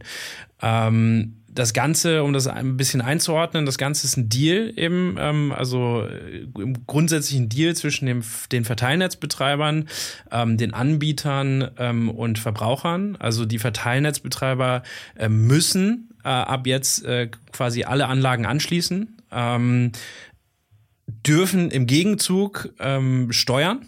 Ähm, 0.62 1.39
das 1.54 1.74
Ganze, 1.74 2.24
um 2.24 2.34
das 2.34 2.48
ein 2.48 2.78
bisschen 2.78 3.02
einzuordnen, 3.02 3.66
das 3.66 3.78
Ganze 3.78 4.06
ist 4.06 4.18
ein 4.18 4.30
Deal 4.30 4.72
eben, 4.76 5.16
ähm, 5.20 5.52
also 5.52 6.04
äh, 6.04 6.48
im 6.60 6.86
grundsätzlichen 6.86 7.50
Deal 7.50 7.76
zwischen 7.76 8.06
dem, 8.06 8.24
den 8.52 8.66
Verteilnetzbetreibern, 8.66 9.88
ähm, 10.32 10.58
den 10.58 10.74
Anbietern 10.74 11.72
ähm, 11.78 12.10
und 12.10 12.40
Verbrauchern. 12.40 13.16
Also 13.18 13.46
die 13.46 13.60
Verteilnetzbetreiber 13.60 14.84
äh, 15.16 15.30
müssen 15.30 16.10
äh, 16.24 16.30
ab 16.30 16.68
jetzt 16.68 17.06
äh, 17.06 17.30
quasi 17.52 17.84
alle 17.84 18.08
Anlagen 18.08 18.46
anschließen. 18.46 19.18
Ähm, 19.32 19.92
dürfen 21.26 21.72
im 21.72 21.88
Gegenzug 21.88 22.70
ähm, 22.80 23.32
steuern, 23.32 23.86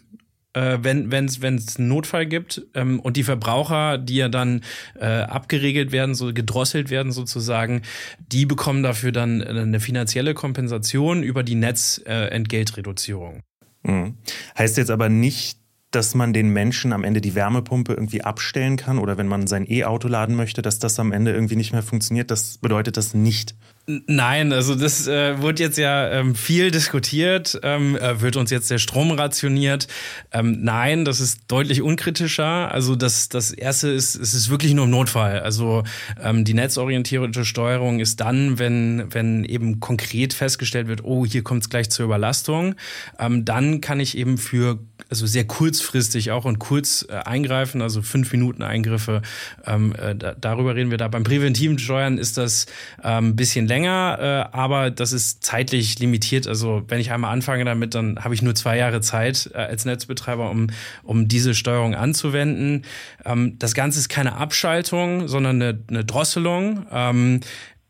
äh, 0.53 0.77
wenn 0.81 1.11
es 1.11 1.43
einen 1.43 1.87
Notfall 1.87 2.25
gibt 2.25 2.61
ähm, 2.73 2.99
und 2.99 3.17
die 3.17 3.23
Verbraucher, 3.23 3.97
die 3.97 4.15
ja 4.15 4.29
dann 4.29 4.61
äh, 4.99 5.05
abgeregelt 5.05 5.91
werden, 5.91 6.15
so 6.15 6.33
gedrosselt 6.33 6.89
werden 6.89 7.11
sozusagen, 7.11 7.81
die 8.19 8.45
bekommen 8.45 8.83
dafür 8.83 9.11
dann 9.11 9.41
eine 9.41 9.79
finanzielle 9.79 10.33
Kompensation 10.33 11.23
über 11.23 11.43
die 11.43 11.55
Netzentgeltreduzierung. 11.55 13.41
Äh, 13.83 13.91
mhm. 13.91 14.17
Heißt 14.57 14.77
jetzt 14.77 14.91
aber 14.91 15.09
nicht, 15.09 15.61
dass 15.91 16.15
man 16.15 16.31
den 16.31 16.49
Menschen 16.49 16.93
am 16.93 17.03
Ende 17.03 17.19
die 17.19 17.35
Wärmepumpe 17.35 17.93
irgendwie 17.93 18.23
abstellen 18.23 18.77
kann 18.77 18.97
oder 18.97 19.17
wenn 19.17 19.27
man 19.27 19.45
sein 19.47 19.69
E-Auto 19.69 20.07
laden 20.07 20.35
möchte, 20.35 20.61
dass 20.61 20.79
das 20.79 20.97
am 20.99 21.11
Ende 21.11 21.33
irgendwie 21.33 21.57
nicht 21.57 21.73
mehr 21.73 21.83
funktioniert. 21.83 22.31
Das 22.31 22.57
bedeutet 22.57 22.95
das 22.95 23.13
nicht. 23.13 23.55
Nein, 23.87 24.53
also 24.53 24.75
das 24.75 25.07
äh, 25.07 25.41
wird 25.41 25.59
jetzt 25.59 25.77
ja 25.77 26.07
ähm, 26.11 26.35
viel 26.35 26.69
diskutiert. 26.69 27.59
Ähm, 27.63 27.95
äh, 27.95 28.21
wird 28.21 28.35
uns 28.35 28.51
jetzt 28.51 28.69
der 28.69 28.77
Strom 28.77 29.11
rationiert? 29.11 29.87
Ähm, 30.31 30.59
nein, 30.61 31.03
das 31.03 31.19
ist 31.19 31.41
deutlich 31.47 31.81
unkritischer. 31.81 32.71
Also 32.71 32.95
das, 32.95 33.29
das 33.29 33.51
erste 33.51 33.89
ist, 33.89 34.15
es 34.15 34.35
ist 34.35 34.49
wirklich 34.51 34.75
nur 34.75 34.85
im 34.85 34.91
Notfall. 34.91 35.39
Also 35.39 35.83
ähm, 36.21 36.45
die 36.45 36.53
netzorientierte 36.53 37.43
Steuerung 37.43 37.99
ist 37.99 38.19
dann, 38.19 38.59
wenn, 38.59 39.05
wenn 39.09 39.43
eben 39.45 39.79
konkret 39.79 40.33
festgestellt 40.33 40.87
wird, 40.87 41.03
oh, 41.03 41.25
hier 41.25 41.43
kommt 41.43 41.63
es 41.63 41.69
gleich 41.69 41.89
zur 41.89 42.05
Überlastung. 42.05 42.75
Ähm, 43.17 43.45
dann 43.45 43.81
kann 43.81 43.99
ich 43.99 44.15
eben 44.15 44.37
für 44.37 44.77
also 45.09 45.25
sehr 45.25 45.45
kurzfristig 45.45 46.31
auch 46.31 46.45
und 46.45 46.59
kurz 46.59 47.05
äh, 47.09 47.13
eingreifen, 47.13 47.81
also 47.81 48.03
fünf 48.03 48.31
Minuten 48.31 48.61
Eingriffe. 48.61 49.23
Ähm, 49.65 49.93
äh, 49.95 50.15
da, 50.15 50.35
darüber 50.39 50.75
reden 50.75 50.91
wir 50.91 50.97
da. 50.97 51.07
Beim 51.07 51.23
präventiven 51.23 51.79
Steuern 51.79 52.19
ist 52.19 52.37
das 52.37 52.67
ein 53.01 53.35
bisschen 53.35 53.67
länger, 53.67 53.80
äh, 53.85 54.45
aber 54.51 54.91
das 54.91 55.13
ist 55.13 55.43
zeitlich 55.43 55.99
limitiert. 55.99 56.47
Also 56.47 56.83
wenn 56.87 56.99
ich 56.99 57.11
einmal 57.11 57.31
anfange 57.31 57.65
damit, 57.65 57.95
dann 57.95 58.23
habe 58.23 58.33
ich 58.33 58.41
nur 58.41 58.55
zwei 58.55 58.77
Jahre 58.77 59.01
Zeit 59.01 59.49
äh, 59.53 59.57
als 59.57 59.85
Netzbetreiber, 59.85 60.49
um, 60.49 60.67
um 61.03 61.27
diese 61.27 61.53
Steuerung 61.53 61.95
anzuwenden. 61.95 62.85
Ähm, 63.25 63.57
das 63.59 63.73
Ganze 63.73 63.99
ist 63.99 64.09
keine 64.09 64.35
Abschaltung, 64.35 65.27
sondern 65.27 65.61
eine, 65.61 65.79
eine 65.89 66.05
Drosselung. 66.05 66.85
Ähm, 66.91 67.41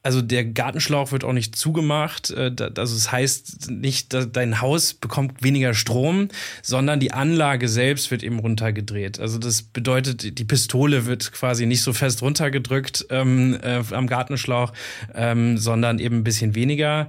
also 0.03 0.21
der 0.21 0.45
Gartenschlauch 0.45 1.11
wird 1.11 1.23
auch 1.23 1.33
nicht 1.33 1.55
zugemacht. 1.55 2.31
Äh, 2.31 2.51
also 2.75 2.95
es 2.95 3.03
das 3.03 3.11
heißt 3.11 3.71
nicht, 3.71 4.13
dass 4.13 4.31
dein 4.31 4.61
Haus 4.61 4.93
bekommt 4.93 5.43
weniger 5.43 5.73
Strom, 5.73 6.29
sondern 6.61 6.99
die 6.99 7.11
Anlage 7.11 7.67
selbst 7.67 8.09
wird 8.09 8.23
eben 8.23 8.39
runtergedreht. 8.39 9.19
Also 9.19 9.37
das 9.37 9.61
bedeutet, 9.61 10.39
die 10.39 10.45
Pistole 10.45 11.05
wird 11.05 11.31
quasi 11.31 11.65
nicht 11.65 11.81
so 11.81 11.93
fest 11.93 12.21
runtergedrückt 12.21 13.05
ähm, 13.09 13.57
äh, 13.61 13.83
am 13.91 14.07
Gartenschlauch, 14.07 14.73
ähm, 15.13 15.57
sondern 15.57 15.99
eben 15.99 16.17
ein 16.17 16.23
bisschen 16.23 16.55
weniger. 16.55 17.07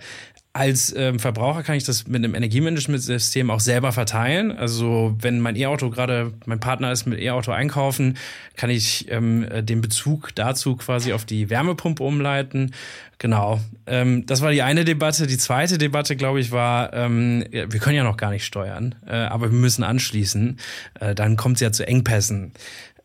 Als 0.54 0.94
ähm, 0.94 1.18
Verbraucher 1.18 1.62
kann 1.62 1.76
ich 1.76 1.84
das 1.84 2.06
mit 2.06 2.22
einem 2.22 2.34
Energiemanagementsystem 2.34 3.50
auch 3.50 3.60
selber 3.60 3.90
verteilen. 3.92 4.52
Also 4.52 5.16
wenn 5.18 5.40
mein 5.40 5.56
E-Auto 5.56 5.88
gerade, 5.88 6.34
mein 6.44 6.60
Partner 6.60 6.92
ist 6.92 7.06
mit 7.06 7.18
E-Auto 7.20 7.52
einkaufen, 7.52 8.18
kann 8.56 8.68
ich 8.68 9.10
ähm, 9.10 9.46
den 9.62 9.80
Bezug 9.80 10.34
dazu 10.34 10.76
quasi 10.76 11.14
auf 11.14 11.24
die 11.24 11.48
Wärmepumpe 11.48 12.02
umleiten. 12.02 12.74
Genau. 13.16 13.60
Ähm, 13.86 14.26
das 14.26 14.42
war 14.42 14.50
die 14.50 14.60
eine 14.62 14.84
Debatte. 14.84 15.26
Die 15.26 15.38
zweite 15.38 15.78
Debatte, 15.78 16.16
glaube 16.16 16.40
ich, 16.40 16.50
war, 16.50 16.92
ähm, 16.92 17.44
wir 17.50 17.80
können 17.80 17.96
ja 17.96 18.04
noch 18.04 18.16
gar 18.18 18.30
nicht 18.30 18.44
steuern, 18.44 18.96
äh, 19.06 19.14
aber 19.14 19.52
wir 19.52 19.58
müssen 19.58 19.84
anschließen. 19.84 20.58
Äh, 21.00 21.14
dann 21.14 21.36
kommt 21.36 21.56
es 21.56 21.60
ja 21.60 21.72
zu 21.72 21.86
Engpässen. 21.86 22.52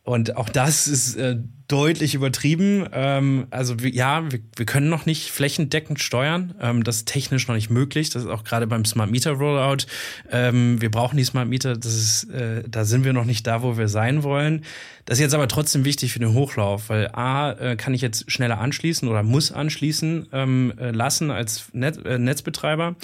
Und 0.07 0.37
auch 0.37 0.47
das 0.47 0.87
ist 0.87 1.17
äh, 1.17 1.35
deutlich 1.67 2.15
übertrieben. 2.15 2.87
Ähm, 2.93 3.47
also 3.49 3.75
ja, 3.75 4.31
wir, 4.31 4.39
wir 4.55 4.65
können 4.65 4.87
noch 4.87 5.05
nicht 5.05 5.31
flächendeckend 5.31 5.99
steuern. 5.99 6.55
Ähm, 6.61 6.85
das 6.85 6.99
ist 6.99 7.09
technisch 7.09 7.45
noch 7.49 7.55
nicht 7.55 7.69
möglich. 7.69 8.09
Das 8.09 8.23
ist 8.23 8.29
auch 8.29 8.45
gerade 8.45 8.67
beim 8.67 8.85
Smart 8.85 9.11
Meter 9.11 9.31
Rollout. 9.31 9.85
Ähm, 10.31 10.79
wir 10.79 10.89
brauchen 10.89 11.17
die 11.17 11.25
Smart 11.25 11.49
Meter. 11.49 11.75
Das 11.75 11.93
ist, 11.93 12.31
äh, 12.31 12.63
da 12.65 12.85
sind 12.85 13.03
wir 13.03 13.11
noch 13.11 13.25
nicht 13.25 13.45
da, 13.45 13.63
wo 13.63 13.77
wir 13.77 13.89
sein 13.89 14.23
wollen. 14.23 14.63
Das 15.03 15.17
ist 15.17 15.23
jetzt 15.23 15.33
aber 15.33 15.49
trotzdem 15.49 15.83
wichtig 15.83 16.13
für 16.13 16.19
den 16.19 16.33
Hochlauf, 16.33 16.87
weil 16.87 17.09
A, 17.11 17.51
äh, 17.51 17.75
kann 17.75 17.93
ich 17.93 18.01
jetzt 18.01 18.31
schneller 18.31 18.59
anschließen 18.59 19.09
oder 19.09 19.23
muss 19.23 19.51
anschließen 19.51 20.29
ähm, 20.31 20.73
äh, 20.79 20.91
lassen 20.91 21.31
als 21.31 21.65
Net, 21.73 22.05
äh, 22.05 22.17
Netzbetreiber. 22.17 22.95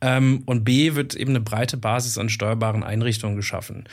Ähm, 0.00 0.42
und 0.46 0.64
B, 0.64 0.94
wird 0.94 1.16
eben 1.16 1.30
eine 1.30 1.40
breite 1.40 1.76
Basis 1.76 2.18
an 2.18 2.28
steuerbaren 2.28 2.84
Einrichtungen 2.84 3.36
geschaffen. 3.36 3.84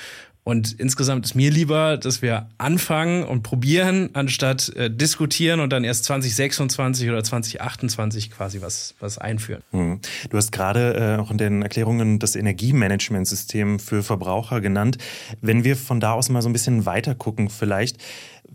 Und 0.44 0.80
insgesamt 0.80 1.26
ist 1.26 1.36
mir 1.36 1.52
lieber, 1.52 1.98
dass 1.98 2.24
wir 2.24 2.50
anfangen 2.58 3.24
und 3.24 3.44
probieren, 3.44 4.10
anstatt 4.14 4.70
äh, 4.76 4.90
diskutieren 4.90 5.60
und 5.60 5.72
dann 5.72 5.84
erst 5.84 6.06
2026 6.06 7.10
oder 7.10 7.24
2028 7.24 8.32
quasi 8.32 8.62
was, 8.62 8.96
was 9.00 9.20
einführen. 9.20 9.62
Hm. 9.70 10.00
Du 10.30 10.38
hast 10.38 10.52
gerade 10.52 11.18
äh, 11.18 11.22
auch 11.22 11.30
in 11.30 11.38
den 11.38 11.62
Erklärungen 11.62 12.18
das 12.18 12.36
Energiemanagementsystem 12.36 13.78
für 13.78 14.02
Verbraucher 14.02 14.62
genannt. 14.62 14.98
Wenn 15.42 15.64
wir 15.64 15.76
von 15.76 16.00
da 16.00 16.14
aus 16.14 16.30
mal 16.30 16.42
so 16.42 16.50
ein 16.50 16.54
bisschen 16.54 16.88
weiter 16.88 17.14
gucken, 17.14 17.50
vielleicht, 17.50 17.98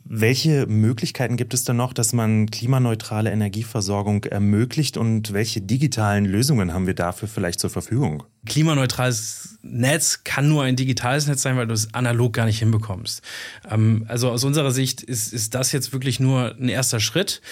welche 0.04 0.66
Möglichkeiten 0.66 1.36
gibt 1.36 1.54
es 1.54 1.64
denn 1.64 1.76
noch, 1.76 1.92
dass 1.92 2.12
man 2.12 2.50
klimaneutrale 2.50 3.30
Energieversorgung 3.30 4.24
ermöglicht 4.24 4.96
und 4.96 5.32
welche 5.32 5.60
digitalen 5.60 6.24
Lösungen 6.24 6.72
haben 6.72 6.86
wir 6.86 6.94
dafür 6.94 7.28
vielleicht 7.28 7.60
zur 7.60 7.70
Verfügung? 7.70 8.24
Klimaneutrales 8.46 9.58
Netz 9.62 10.24
kann 10.24 10.48
nur 10.48 10.62
ein 10.62 10.76
digitales 10.76 11.26
Netz 11.26 11.42
sein, 11.42 11.56
weil 11.56 11.66
du 11.66 11.74
es 11.74 11.92
analog 11.94 12.32
gar 12.32 12.46
nicht 12.46 12.58
hinbekommst. 12.58 13.22
Ähm, 13.70 14.04
also 14.08 14.30
aus 14.30 14.44
unserer 14.44 14.70
Sicht 14.70 15.02
ist, 15.02 15.32
ist 15.32 15.54
das 15.54 15.72
jetzt 15.72 15.92
wirklich 15.92 16.20
nur 16.20 16.54
ein 16.56 16.68
erster 16.68 17.00
Schritt. 17.00 17.42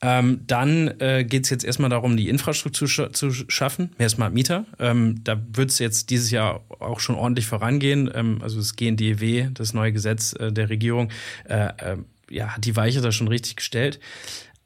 Ähm, 0.00 0.40
dann 0.46 1.00
äh, 1.00 1.24
geht 1.24 1.44
es 1.44 1.50
jetzt 1.50 1.64
erstmal 1.64 1.90
darum, 1.90 2.16
die 2.16 2.28
Infrastruktur 2.28 2.88
sch 2.88 3.12
zu 3.12 3.30
schaffen, 3.32 3.90
mehr 3.98 4.08
Smart 4.08 4.34
Meter. 4.34 4.66
Ähm, 4.78 5.22
da 5.24 5.40
wird 5.52 5.70
es 5.70 5.78
jetzt 5.78 6.10
dieses 6.10 6.30
Jahr 6.30 6.62
auch 6.78 7.00
schon 7.00 7.16
ordentlich 7.16 7.46
vorangehen. 7.46 8.10
Ähm, 8.14 8.38
also 8.42 8.58
das 8.58 8.76
GNDW, 8.76 9.48
das 9.52 9.74
neue 9.74 9.92
Gesetz 9.92 10.34
äh, 10.34 10.52
der 10.52 10.68
Regierung, 10.68 11.10
äh, 11.48 11.68
äh, 11.78 11.96
ja, 12.30 12.48
hat 12.48 12.64
die 12.64 12.76
Weiche 12.76 13.00
da 13.00 13.12
schon 13.12 13.28
richtig 13.28 13.56
gestellt. 13.56 14.00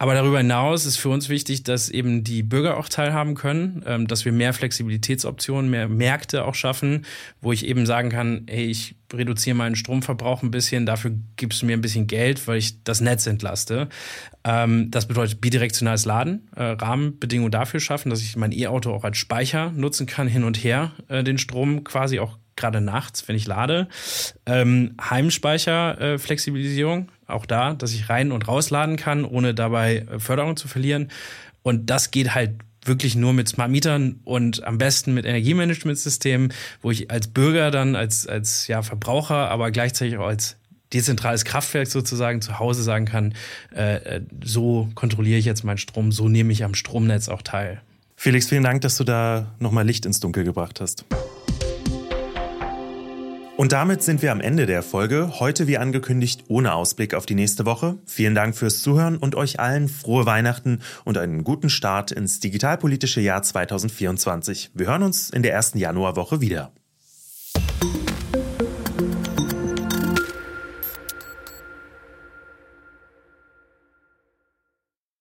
Aber 0.01 0.15
darüber 0.15 0.39
hinaus 0.39 0.87
ist 0.87 0.97
für 0.97 1.09
uns 1.09 1.29
wichtig, 1.29 1.65
dass 1.65 1.89
eben 1.89 2.23
die 2.23 2.45
Bürger 2.45 2.77
auch 2.77 2.89
teilhaben 2.89 3.35
können, 3.35 3.83
ähm, 3.85 4.07
dass 4.07 4.25
wir 4.25 4.31
mehr 4.31 4.53
Flexibilitätsoptionen, 4.53 5.71
mehr 5.71 5.89
Märkte 5.89 6.45
auch 6.45 6.55
schaffen, 6.55 7.05
wo 7.41 7.53
ich 7.53 7.67
eben 7.67 7.85
sagen 7.85 8.09
kann, 8.09 8.47
hey, 8.49 8.67
ich 8.67 8.95
reduziere 9.13 9.57
meinen 9.57 9.75
Stromverbrauch 9.75 10.43
ein 10.43 10.53
bisschen, 10.53 10.87
dafür 10.87 11.13
gibst 11.37 11.63
du 11.63 11.67
mir 11.67 11.73
ein 11.73 11.81
bisschen 11.81 12.07
Geld, 12.07 12.47
weil 12.47 12.59
ich 12.59 12.85
das 12.85 13.01
Netz 13.01 13.27
entlaste. 13.27 13.89
Ähm, 14.45 14.91
das 14.93 15.09
bedeutet 15.09 15.41
bidirektionales 15.41 16.05
Laden, 16.05 16.49
äh, 16.55 16.63
Rahmenbedingungen 16.63 17.51
dafür 17.51 17.81
schaffen, 17.81 18.11
dass 18.11 18.23
ich 18.23 18.37
mein 18.37 18.53
E-Auto 18.53 18.93
auch 18.93 19.03
als 19.03 19.19
Speicher 19.19 19.73
nutzen 19.73 20.07
kann, 20.07 20.29
hin 20.29 20.45
und 20.45 20.63
her 20.63 20.93
äh, 21.09 21.25
den 21.25 21.39
Strom 21.39 21.83
quasi 21.83 22.21
auch 22.21 22.39
gerade 22.59 22.81
nachts, 22.81 23.27
wenn 23.29 23.37
ich 23.37 23.47
lade. 23.47 23.89
Ähm, 24.45 24.95
Heimspeicher-Flexibilisierung, 25.01 27.09
äh, 27.09 27.18
auch 27.29 27.47
da, 27.47 27.75
dass 27.75 27.93
ich 27.93 28.09
rein 28.09 28.33
und 28.33 28.49
rausladen 28.49 28.97
kann, 28.97 29.25
ohne 29.25 29.55
dabei 29.55 29.99
äh, 29.99 30.19
Förderung 30.19 30.57
zu 30.57 30.67
verlieren. 30.67 31.11
Und 31.63 31.91
das 31.91 32.11
geht 32.11 32.35
halt 32.35 32.53
wirklich 32.85 33.15
nur 33.15 33.33
mit 33.33 33.49
Smart 33.49 33.71
Mietern 33.71 34.21
und 34.25 34.65
am 34.65 34.79
besten 34.79 35.15
mit 35.15 35.27
Energiemanagementsystemen, 35.27 36.53
wo 36.81 36.91
ich 36.91 37.11
als 37.11 37.29
Bürger 37.29 37.71
dann, 37.71 37.95
als, 37.95 38.27
als 38.27 38.67
ja, 38.67 38.83
Verbraucher, 38.83 39.51
aber 39.51 39.71
gleichzeitig 39.71 40.17
auch 40.17 40.27
als 40.27 40.57
dezentrales 40.93 41.45
Kraftwerk 41.45 41.87
sozusagen 41.87 42.41
zu 42.41 42.59
Hause 42.59 42.83
sagen 42.83 43.05
kann, 43.05 43.35
äh, 43.75 43.97
äh 43.97 44.21
so 44.43 44.89
kontrolliere 44.95 45.39
ich 45.39 45.45
jetzt 45.45 45.65
meinen 45.65 45.79
Strom, 45.79 46.13
so 46.13 46.29
nehme 46.29 46.53
ich 46.53 46.65
am 46.65 46.75
Stromnetz 46.75 47.29
auch 47.29 47.43
teil. 47.43 47.83
Felix, 48.17 48.49
vielen 48.49 48.65
Dank, 48.65 48.81
dass 48.81 48.97
du 48.97 49.05
da 49.05 49.55
nochmal 49.59 49.87
Licht 49.87 50.07
ins 50.07 50.19
Dunkel 50.19 50.45
gebracht 50.45 50.81
hast. 50.81 51.05
Und 53.59 53.73
damit 53.73 54.05
sind 54.05 54.23
wir 54.23 54.31
am 54.31 54.41
Ende 54.41 54.67
der 54.67 54.85
Folge. 54.85 55.41
Heute 55.41 55.67
wie 55.67 55.79
angekündigt 55.79 56.45
ohne 56.47 56.75
Ausblick 56.75 57.13
auf 57.13 57.27
die 57.27 57.35
nächste 57.35 57.67
Woche. 57.67 57.99
Vielen 58.07 58.37
Dank 58.37 58.55
fürs 58.57 58.83
Zuhören 58.83 59.17
und 59.17 59.35
euch 59.35 59.59
allen 59.59 59.89
frohe 59.89 60.27
Weihnachten 60.27 60.79
und 61.05 61.19
einen 61.19 61.43
guten 61.43 61.69
Start 61.69 62.13
ins 62.13 62.39
digitalpolitische 62.39 63.21
Jahr 63.21 63.43
2024. 63.43 64.71
Wir 64.75 64.87
hören 64.87 65.03
uns 65.03 65.31
in 65.31 65.43
der 65.43 65.55
ersten 65.55 65.79
Januarwoche 65.79 66.41
wieder. 66.41 66.71